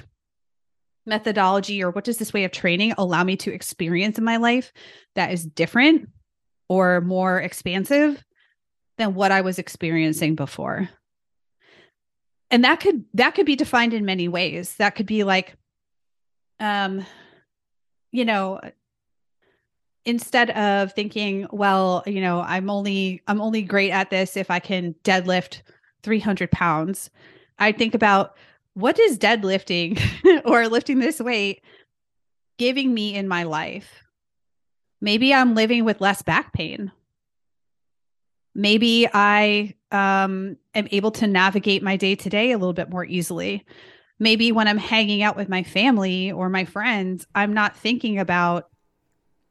[1.06, 4.72] methodology or what does this way of training allow me to experience in my life
[5.14, 6.08] that is different
[6.68, 8.22] or more expansive
[8.96, 10.88] than what I was experiencing before.
[12.50, 14.76] And that could that could be defined in many ways.
[14.76, 15.56] That could be like
[16.60, 17.04] um
[18.12, 18.60] you know
[20.06, 24.58] instead of thinking well you know i'm only i'm only great at this if i
[24.58, 25.62] can deadlift
[26.02, 27.10] 300 pounds
[27.58, 28.36] i think about
[28.74, 30.00] what is deadlifting
[30.44, 31.62] or lifting this weight
[32.58, 34.02] giving me in my life?
[35.00, 36.92] Maybe i'm living with less back pain.
[38.54, 43.04] Maybe i um, am able to navigate my day to day a little bit more
[43.04, 43.64] easily.
[44.18, 48.68] Maybe when i'm hanging out with my family or my friends i'm not thinking about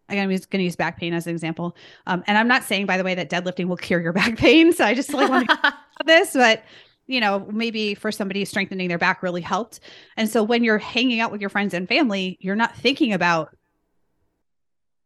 [0.10, 1.76] I'm going to use back pain as an example.
[2.08, 4.74] Um, and I'm not saying, by the way, that deadlifting will cure your back pain.
[4.74, 5.74] So I just like want to
[6.06, 6.64] this, but
[7.08, 9.82] you know, maybe for somebody strengthening their back really helped.
[10.16, 13.56] And so when you're hanging out with your friends and family, you're not thinking about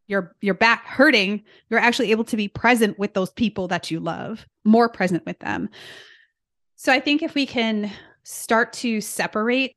[0.06, 1.42] your your back hurting.
[1.68, 5.38] You're actually able to be present with those people that you love, more present with
[5.40, 5.68] them.
[6.76, 7.90] So I think if we can
[8.22, 9.74] start to separate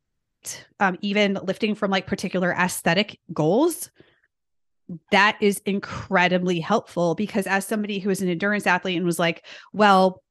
[0.79, 3.91] um, even lifting from like particular aesthetic goals
[5.11, 9.45] that is incredibly helpful because as somebody who is an endurance athlete and was like,
[9.73, 10.21] well,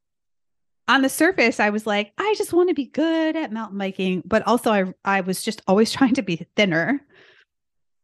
[0.89, 4.23] on the surface, I was like, I just want to be good at mountain biking,
[4.25, 7.01] but also I I was just always trying to be thinner.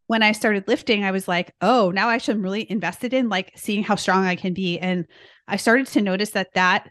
[0.07, 3.53] When I started lifting, I was like, oh, now I should really invested in like
[3.57, 4.79] seeing how strong I can be.
[4.79, 5.07] And
[5.49, 6.91] I started to notice that that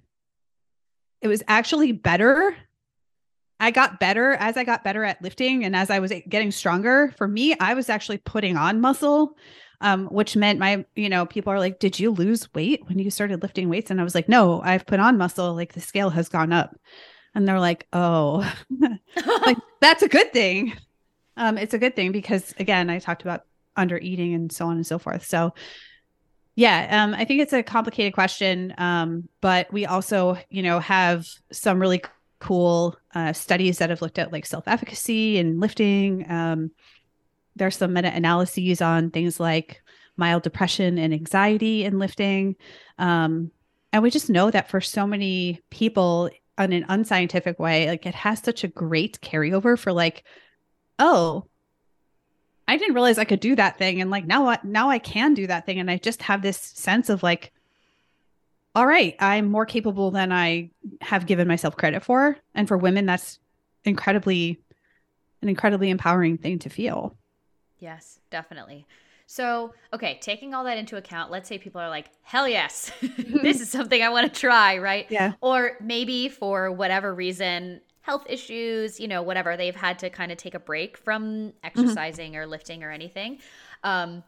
[1.21, 2.57] it was actually better.
[3.59, 7.13] I got better as I got better at lifting and as I was getting stronger.
[7.17, 9.35] For me, I was actually putting on muscle
[9.81, 13.11] um, which meant my, you know, people are like, did you lose weight when you
[13.11, 13.91] started lifting weights?
[13.91, 15.53] And I was like, no, I've put on muscle.
[15.53, 16.75] Like the scale has gone up.
[17.33, 18.51] And they're like, oh,
[19.45, 20.73] like that's a good thing.
[21.37, 23.43] Um, it's a good thing because again, I talked about
[23.75, 25.25] under eating and so on and so forth.
[25.25, 25.53] So
[26.55, 28.73] yeah, um, I think it's a complicated question.
[28.77, 32.01] Um, but we also, you know, have some really
[32.39, 36.29] cool uh, studies that have looked at like self-efficacy and lifting.
[36.29, 36.71] Um,
[37.55, 39.81] there's some meta analyses on things like
[40.17, 42.55] mild depression and anxiety in lifting.
[42.97, 43.51] Um,
[43.93, 48.15] and we just know that for so many people in an unscientific way, like it
[48.15, 50.23] has such a great carryover for like,
[50.99, 51.45] oh,
[52.67, 54.01] I didn't realize I could do that thing.
[54.01, 55.79] And like now now I can do that thing.
[55.79, 57.51] And I just have this sense of like,
[58.75, 60.69] all right, I'm more capable than I
[61.01, 62.37] have given myself credit for.
[62.53, 63.39] And for women, that's
[63.85, 64.59] incredibly
[65.41, 67.15] an incredibly empowering thing to feel.
[67.79, 68.85] Yes, definitely.
[69.27, 73.61] So, okay, taking all that into account, let's say people are like, hell yes, this
[73.61, 75.07] is something I want to try, right?
[75.09, 75.33] Yeah.
[75.41, 80.37] Or maybe for whatever reason, health issues, you know, whatever, they've had to kind of
[80.37, 81.49] take a break from mm-hmm.
[81.63, 82.41] exercising mm-hmm.
[82.41, 83.39] or lifting or anything.
[83.83, 84.23] Um,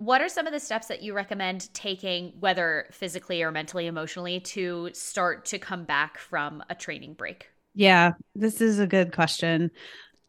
[0.00, 4.40] what are some of the steps that you recommend taking, whether physically or mentally, emotionally,
[4.40, 7.50] to start to come back from a training break?
[7.74, 9.70] Yeah, this is a good question.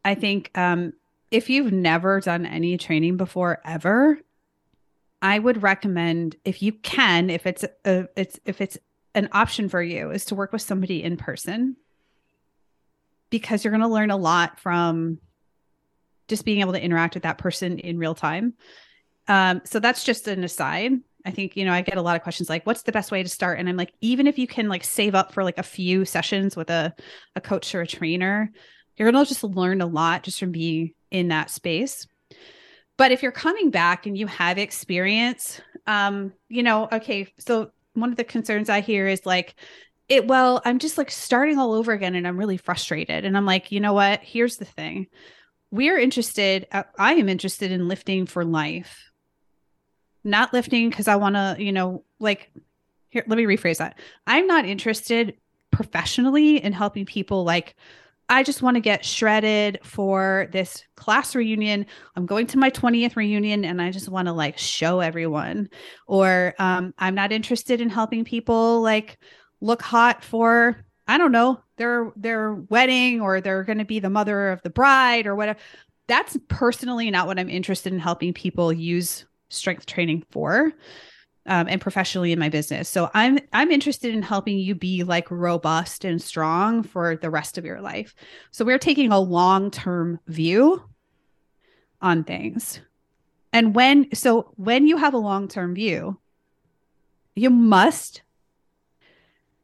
[0.03, 0.91] I think um,
[1.31, 4.19] if you've never done any training before ever,
[5.21, 8.77] I would recommend if you can, if it's a, it's if it's
[9.15, 11.77] an option for you, is to work with somebody in person
[13.29, 15.19] because you're going to learn a lot from
[16.27, 18.53] just being able to interact with that person in real time.
[19.27, 20.93] Um, so that's just an aside.
[21.25, 23.21] I think, you know, I get a lot of questions like, what's the best way
[23.21, 23.59] to start?
[23.59, 26.55] And I'm like, even if you can like save up for like a few sessions
[26.55, 26.93] with a,
[27.35, 28.51] a coach or a trainer,
[28.97, 32.07] you're going to just learn a lot just from being in that space.
[32.97, 38.11] But if you're coming back and you have experience, um, you know, okay, so one
[38.11, 39.55] of the concerns I hear is like,
[40.07, 43.25] it, well, I'm just like starting all over again and I'm really frustrated.
[43.25, 44.21] And I'm like, you know what?
[44.21, 45.07] Here's the thing.
[45.71, 49.10] We're interested, uh, I am interested in lifting for life,
[50.23, 52.51] not lifting because I want to, you know, like,
[53.09, 53.99] here, let me rephrase that.
[54.27, 55.35] I'm not interested
[55.71, 57.75] professionally in helping people like
[58.31, 61.85] I just want to get shredded for this class reunion.
[62.15, 65.69] I'm going to my 20th reunion and I just want to like show everyone.
[66.07, 69.19] Or um, I'm not interested in helping people like
[69.59, 74.09] look hot for, I don't know, their their wedding or they're going to be the
[74.09, 75.59] mother of the bride or whatever.
[76.07, 80.73] That's personally not what I'm interested in helping people use strength training for
[81.45, 82.87] um, and professionally in my business.
[82.87, 87.57] So I'm I'm interested in helping you be like robust and strong for the rest
[87.57, 88.15] of your life.
[88.51, 90.83] So we're taking a long-term view
[92.01, 92.79] on things.
[93.53, 96.19] And when so when you have a long-term view,
[97.35, 98.21] you must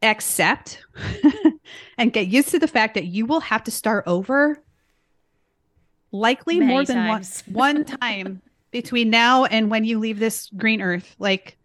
[0.02, 0.84] accept
[1.98, 4.62] and get used to the fact that you will have to start over
[6.12, 8.42] likely Many more than one, one time
[8.72, 11.58] between now and when you leave this green earth like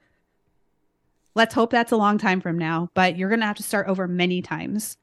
[1.34, 3.88] Let's hope that's a long time from now, but you're going to have to start
[3.88, 4.98] over many times.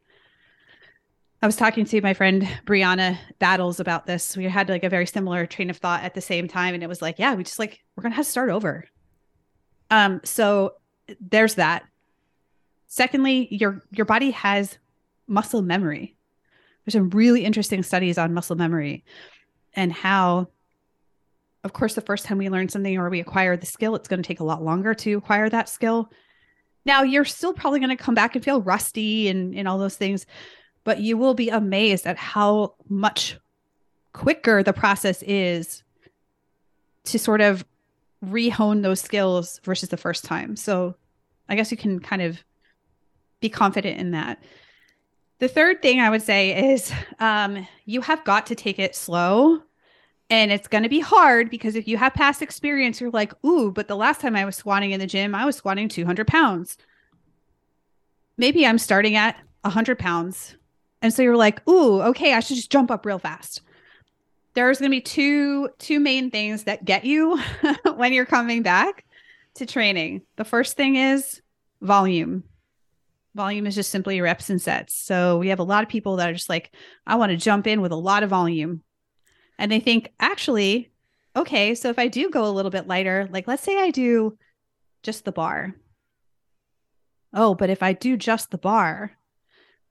[1.42, 4.38] I was talking to my friend Brianna Battles about this.
[4.38, 6.74] We had like a very similar train of thought at the same time.
[6.76, 8.86] And it was like, yeah, we just like, we're going to have to start over.
[9.90, 10.74] Um, so
[11.20, 11.84] there's that.
[12.88, 14.78] Secondly, your your body has
[15.28, 16.16] muscle memory.
[16.86, 19.04] There's some really interesting studies on muscle memory
[19.76, 20.50] and how
[21.64, 24.22] of course the first time we learn something or we acquire the skill, it's going
[24.22, 26.12] to take a lot longer to acquire that skill.
[26.86, 29.98] Now, you're still probably going to come back and feel rusty and and all those
[29.98, 30.26] things,
[30.84, 33.38] but you will be amazed at how much
[34.14, 35.84] quicker the process is
[37.06, 37.66] to sort of
[38.26, 40.56] rehone those skills versus the first time.
[40.56, 40.96] So
[41.48, 42.44] I guess you can kind of
[43.40, 44.44] be confident in that.
[45.40, 49.62] The third thing I would say is um, you have got to take it slow.
[50.30, 53.72] And it's going to be hard because if you have past experience, you're like, ooh,
[53.72, 56.78] but the last time I was squatting in the gym, I was squatting 200 pounds.
[58.38, 60.56] Maybe I'm starting at 100 pounds.
[61.02, 63.62] And so you're like, ooh, okay, I should just jump up real fast.
[64.54, 67.40] There's going to be two two main things that get you
[67.96, 69.06] when you're coming back
[69.56, 70.22] to training.
[70.36, 71.42] The first thing is
[71.82, 72.44] volume.
[73.36, 74.96] Volume is just simply reps and sets.
[74.96, 76.72] So we have a lot of people that are just like,
[77.06, 78.84] I want to jump in with a lot of volume.
[79.60, 80.90] And they think, actually,
[81.36, 84.38] okay, so if I do go a little bit lighter, like let's say I do
[85.04, 85.76] just the bar.
[87.34, 89.12] Oh, but if I do just the bar,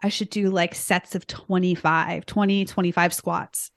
[0.02, 3.70] I should do like sets of 25, 20, 25 squats.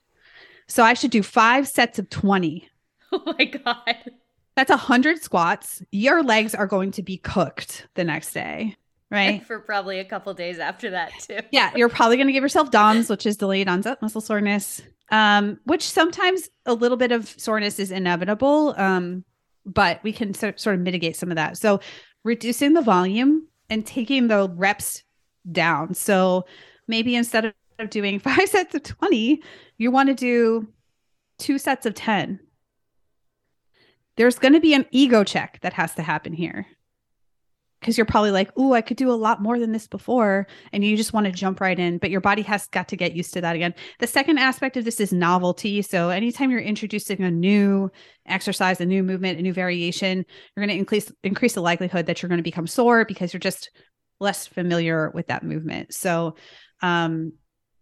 [0.68, 2.68] So I should do five sets of 20.
[3.14, 4.12] Oh my God.
[4.56, 5.84] That's a 100 squats.
[5.92, 8.78] Your legs are going to be cooked the next day
[9.12, 9.46] right?
[9.46, 11.40] For probably a couple days after that too.
[11.52, 14.82] yeah, you're probably going to give yourself DOMS, which is delayed onset muscle soreness,
[15.12, 19.24] um, which sometimes a little bit of soreness is inevitable, um,
[19.66, 21.58] but we can so- sort of mitigate some of that.
[21.58, 21.82] So
[22.24, 25.04] reducing the volume and taking the reps
[25.52, 25.94] down.
[25.94, 26.46] So
[26.88, 29.44] maybe instead of doing five sets of 20,
[29.78, 30.68] you want to do
[31.38, 32.40] two sets of 10.
[34.16, 36.68] There's going to be an ego check that has to happen here
[37.82, 40.86] because you're probably like, "Ooh, I could do a lot more than this before," and
[40.86, 41.98] you just want to jump right in.
[41.98, 43.74] But your body has got to get used to that again.
[44.00, 45.82] The second aspect of this is novelty.
[45.82, 47.92] So anytime you're introducing a new
[48.26, 50.26] exercise, a new movement, a new variation,
[50.56, 53.40] you're going to increase increase the likelihood that you're going to become sore because you're
[53.40, 53.72] just
[54.20, 55.94] less familiar with that movement.
[55.94, 56.36] So,
[56.82, 57.34] um,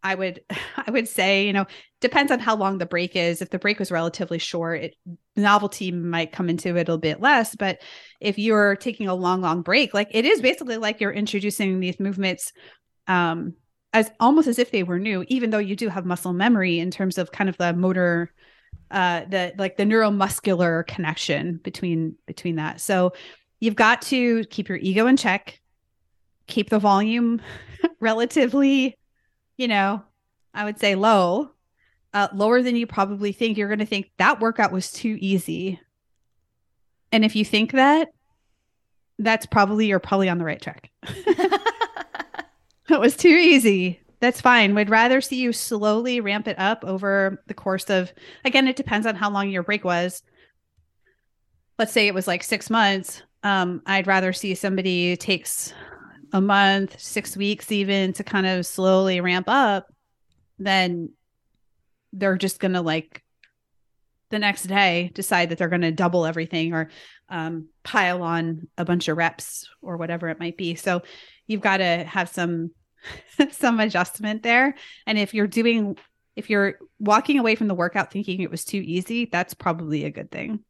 [0.04, 0.42] I would
[0.78, 1.66] I would say, you know,
[2.00, 3.42] depends on how long the break is.
[3.42, 4.96] If the break was relatively short, it,
[5.36, 7.56] novelty might come into it a bit less.
[7.56, 7.80] But
[8.20, 12.00] if you're taking a long, long break, like it is basically like you're introducing these
[12.00, 12.52] movements
[13.08, 13.56] um,
[13.94, 16.92] as almost as if they were new, even though you do have muscle memory in
[16.92, 18.32] terms of kind of the motor,
[18.92, 22.82] uh, the like the neuromuscular connection between between that.
[22.82, 23.14] So
[23.60, 25.60] you've got to keep your ego in check,
[26.48, 27.42] keep the volume
[28.00, 28.99] relatively
[29.60, 30.02] you know,
[30.54, 31.52] I would say low,
[32.14, 33.58] uh, lower than you probably think.
[33.58, 35.82] You're going to think that workout was too easy.
[37.12, 38.08] And if you think that,
[39.20, 40.90] that's probably, you're probably on the right track.
[41.04, 41.60] it
[42.90, 44.00] was too easy.
[44.22, 44.76] That's fine.
[44.76, 48.14] We'd rather see you slowly ramp it up over the course of,
[48.46, 50.24] again, it depends on how long your break was.
[51.78, 53.24] Let's say it was like six months.
[53.44, 55.74] Um, I'd rather see somebody takes
[56.32, 59.88] a month, six weeks, even to kind of slowly ramp up,
[60.58, 61.12] then
[62.14, 63.24] they're just going to like
[64.30, 66.90] the next day decide that they're going to double everything or
[67.30, 70.76] um, pile on a bunch of reps or whatever it might be.
[70.76, 71.02] So
[71.48, 72.72] you've got to have some
[73.52, 74.76] some adjustment there.
[75.08, 75.98] And if you're doing
[76.36, 80.12] if you're walking away from the workout thinking it was too easy, that's probably a
[80.12, 80.64] good thing.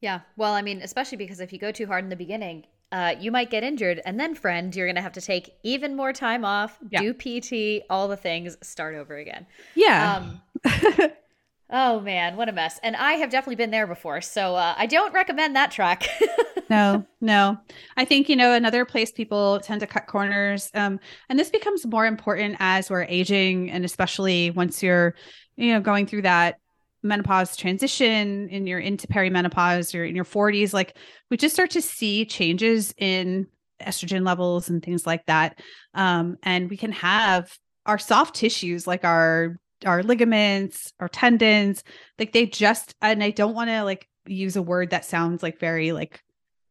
[0.00, 0.20] Yeah.
[0.36, 3.32] Well, I mean, especially because if you go too hard in the beginning, uh, you
[3.32, 4.00] might get injured.
[4.04, 7.00] And then, friend, you're going to have to take even more time off, yeah.
[7.00, 9.46] do PT, all the things, start over again.
[9.74, 10.22] Yeah.
[10.64, 11.12] Um,
[11.70, 12.78] oh, man, what a mess.
[12.82, 14.20] And I have definitely been there before.
[14.20, 16.08] So uh, I don't recommend that track.
[16.70, 17.58] no, no.
[17.96, 20.70] I think, you know, another place people tend to cut corners.
[20.74, 25.14] Um, and this becomes more important as we're aging, and especially once you're,
[25.56, 26.60] you know, going through that
[27.06, 30.96] menopause transition and you're into perimenopause you're in your 40s like
[31.30, 33.46] we just start to see changes in
[33.80, 35.60] estrogen levels and things like that.
[35.94, 41.84] Um, and we can have our soft tissues like our our ligaments our tendons
[42.18, 45.60] like they just and i don't want to like use a word that sounds like
[45.60, 46.20] very like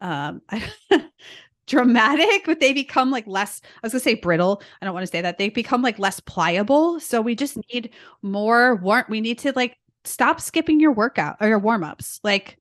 [0.01, 0.41] um
[1.67, 5.11] dramatic but they become like less i was gonna say brittle i don't want to
[5.11, 6.99] say that they become like less pliable.
[6.99, 9.77] So we just need more warmth we need to like
[10.08, 12.58] stop skipping your workout or your warm-ups like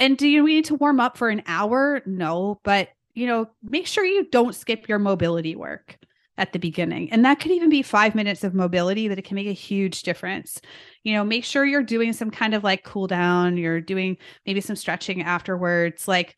[0.00, 2.02] and do you need to warm up for an hour?
[2.06, 5.98] No, but you know, make sure you don't skip your mobility work
[6.36, 7.10] at the beginning.
[7.10, 10.04] And that could even be five minutes of mobility, but it can make a huge
[10.04, 10.60] difference.
[11.02, 14.16] You know, make sure you're doing some kind of like cool down, you're doing
[14.46, 16.06] maybe some stretching afterwards.
[16.06, 16.36] Like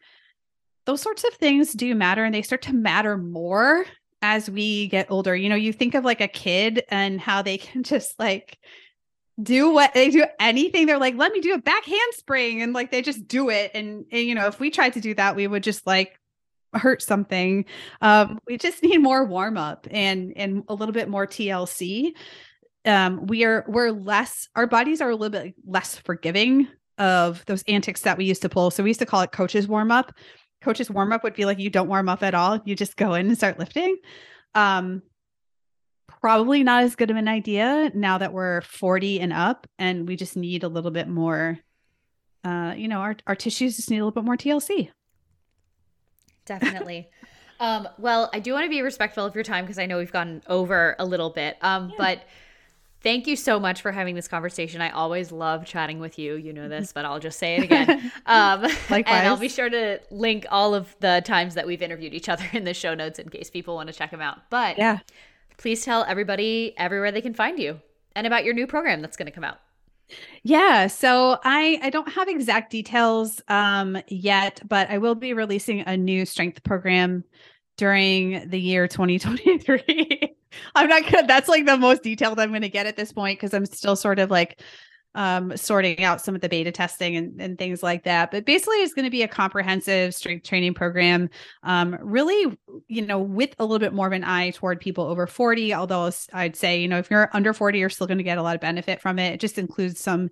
[0.87, 3.85] those sorts of things do matter and they start to matter more
[4.23, 5.37] as we get older.
[5.37, 8.59] You know, you think of like a kid and how they can just like
[9.43, 12.91] do what they do anything they're like let me do a back handspring and like
[12.91, 15.47] they just do it and, and you know if we tried to do that we
[15.47, 16.21] would just like
[16.75, 17.65] hurt something.
[18.01, 22.13] Um, we just need more warm up and and a little bit more TLC.
[22.85, 26.69] Um, we are we're less our bodies are a little bit less forgiving
[26.99, 28.71] of those antics that we used to pull.
[28.71, 30.13] So we used to call it coaches warm up.
[30.63, 32.61] Coaches warm up would be like you don't warm up at all.
[32.65, 33.97] You just go in and start lifting.
[34.55, 35.03] Um,
[36.21, 40.17] probably not as good of an idea now that we're 40 and up and we
[40.17, 41.59] just need a little bit more
[42.45, 44.91] uh, you know, our, our tissues just need a little bit more TLC.
[46.47, 47.09] Definitely.
[47.61, 50.13] um, well, I do want to be respectful of your time because I know we've
[50.13, 51.59] gone over a little bit.
[51.61, 51.95] Um, yeah.
[51.99, 52.23] But
[53.03, 54.81] thank you so much for having this conversation.
[54.81, 56.37] I always love chatting with you.
[56.37, 58.11] You know this, but I'll just say it again.
[58.27, 59.05] Um, Likewise.
[59.07, 62.47] And I'll be sure to link all of the times that we've interviewed each other
[62.53, 64.39] in the show notes in case people want to check them out.
[64.51, 64.99] But yeah,
[65.61, 67.79] please tell everybody everywhere they can find you
[68.17, 69.59] and about your new program that's going to come out.
[70.43, 75.83] Yeah, so I I don't have exact details um yet, but I will be releasing
[75.83, 77.23] a new strength program
[77.77, 80.35] during the year 2023.
[80.75, 83.55] I'm not gonna that's like the most detailed I'm gonna get at this point because
[83.55, 84.61] I'm still sort of like
[85.15, 88.31] um, sorting out some of the beta testing and, and things like that.
[88.31, 91.31] But basically, it's going to be a comprehensive strength training program,
[91.63, 92.57] um, really,
[92.89, 95.75] you know, with a little bit more of an eye toward people over 40.
[95.75, 98.43] Although I'd say, you know, if you're under 40, you're still going to get a
[98.43, 99.35] lot of benefit from it.
[99.35, 100.31] It just includes some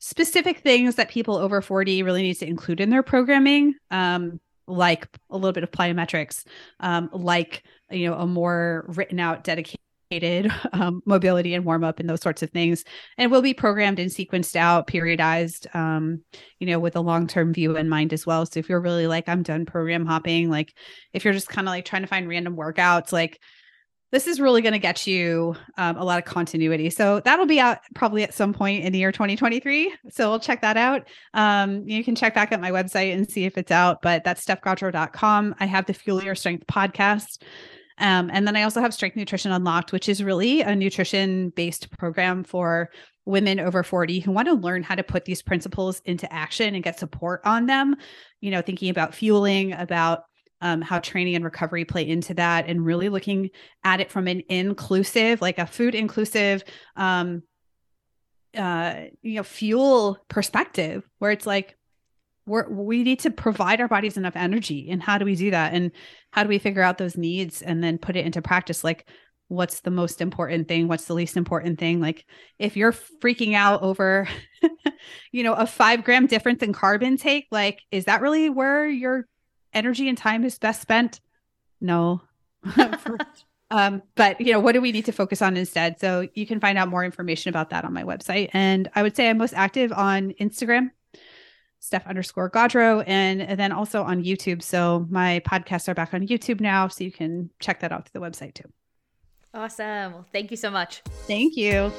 [0.00, 3.74] specific things that people over 40 really need to include in their programming.
[3.90, 6.44] Um, like a little bit of plyometrics,
[6.80, 9.83] um, like you know a more written out dedicated
[10.72, 12.84] um, mobility and warm up and those sorts of things.
[13.18, 16.22] And will be programmed and sequenced out, periodized, um,
[16.58, 18.46] you know, with a long term view in mind as well.
[18.46, 20.74] So if you're really like, I'm done program hopping, like
[21.12, 23.40] if you're just kind of like trying to find random workouts, like
[24.14, 26.88] this is really going to get you um, a lot of continuity.
[26.88, 29.92] So that'll be out probably at some point in the year 2023.
[30.10, 31.08] So we'll check that out.
[31.34, 34.44] Um, you can check back at my website and see if it's out, but that's
[34.44, 35.56] stephgaudreau.com.
[35.58, 37.42] I have the Fuel Your Strength podcast.
[37.98, 41.90] Um, and then I also have Strength Nutrition Unlocked, which is really a nutrition based
[41.96, 42.90] program for
[43.24, 46.84] women over 40 who want to learn how to put these principles into action and
[46.84, 47.96] get support on them.
[48.40, 50.24] You know, thinking about fueling, about
[50.60, 53.50] um, how training and recovery play into that, and really looking
[53.84, 56.64] at it from an inclusive, like a food inclusive,
[56.96, 57.42] um,
[58.56, 61.76] uh, you know, fuel perspective, where it's like,
[62.46, 64.90] we're, we need to provide our bodies enough energy.
[64.90, 65.72] And how do we do that?
[65.72, 65.92] And
[66.30, 68.84] how do we figure out those needs and then put it into practice?
[68.84, 69.08] Like
[69.48, 70.88] what's the most important thing?
[70.88, 72.00] What's the least important thing?
[72.00, 72.26] Like
[72.58, 74.28] if you're freaking out over
[75.32, 79.26] you know a five gram difference in carb intake like is that really where your
[79.72, 81.20] energy and time is best spent?
[81.80, 82.22] No.
[83.70, 85.98] Um but you know what do we need to focus on instead?
[85.98, 88.50] So you can find out more information about that on my website.
[88.52, 90.90] And i would say i'm most active on instagram
[91.84, 94.62] Steph underscore Gaudreau, and, and then also on YouTube.
[94.62, 98.20] So my podcasts are back on YouTube now, so you can check that out through
[98.22, 98.64] the website too.
[99.52, 100.14] Awesome.
[100.14, 101.02] Well, thank you so much.
[101.26, 101.92] Thank you.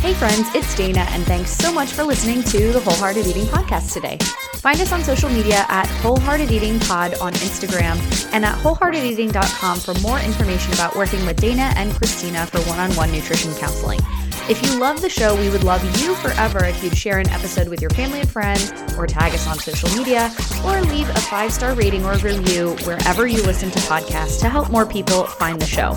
[0.00, 3.94] Hey, friends, it's Dana, and thanks so much for listening to the Wholehearted Eating Podcast
[3.94, 4.18] today.
[4.56, 7.96] Find us on social media at Wholehearted Eating Pod on Instagram
[8.34, 12.94] and at wholeheartedeating.com for more information about working with Dana and Christina for one on
[12.94, 14.00] one nutrition counseling.
[14.48, 17.66] If you love the show, we would love you forever if you'd share an episode
[17.66, 20.32] with your family and friends, or tag us on social media,
[20.64, 24.70] or leave a five star rating or review wherever you listen to podcasts to help
[24.70, 25.94] more people find the show.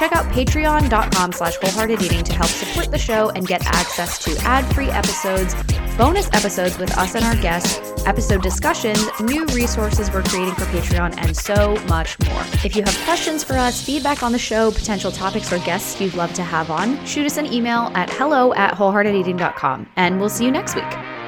[0.00, 4.34] Check out patreon.com slash wholehearted eating to help support the show and get access to
[4.46, 5.54] ad-free episodes,
[5.98, 11.18] bonus episodes with us and our guests, episode discussions, new resources we're creating for Patreon,
[11.18, 12.40] and so much more.
[12.64, 16.14] If you have questions for us, feedback on the show, potential topics or guests you'd
[16.14, 20.46] love to have on, shoot us an email at hello at wholeheartedeating.com, and we'll see
[20.46, 21.19] you next week.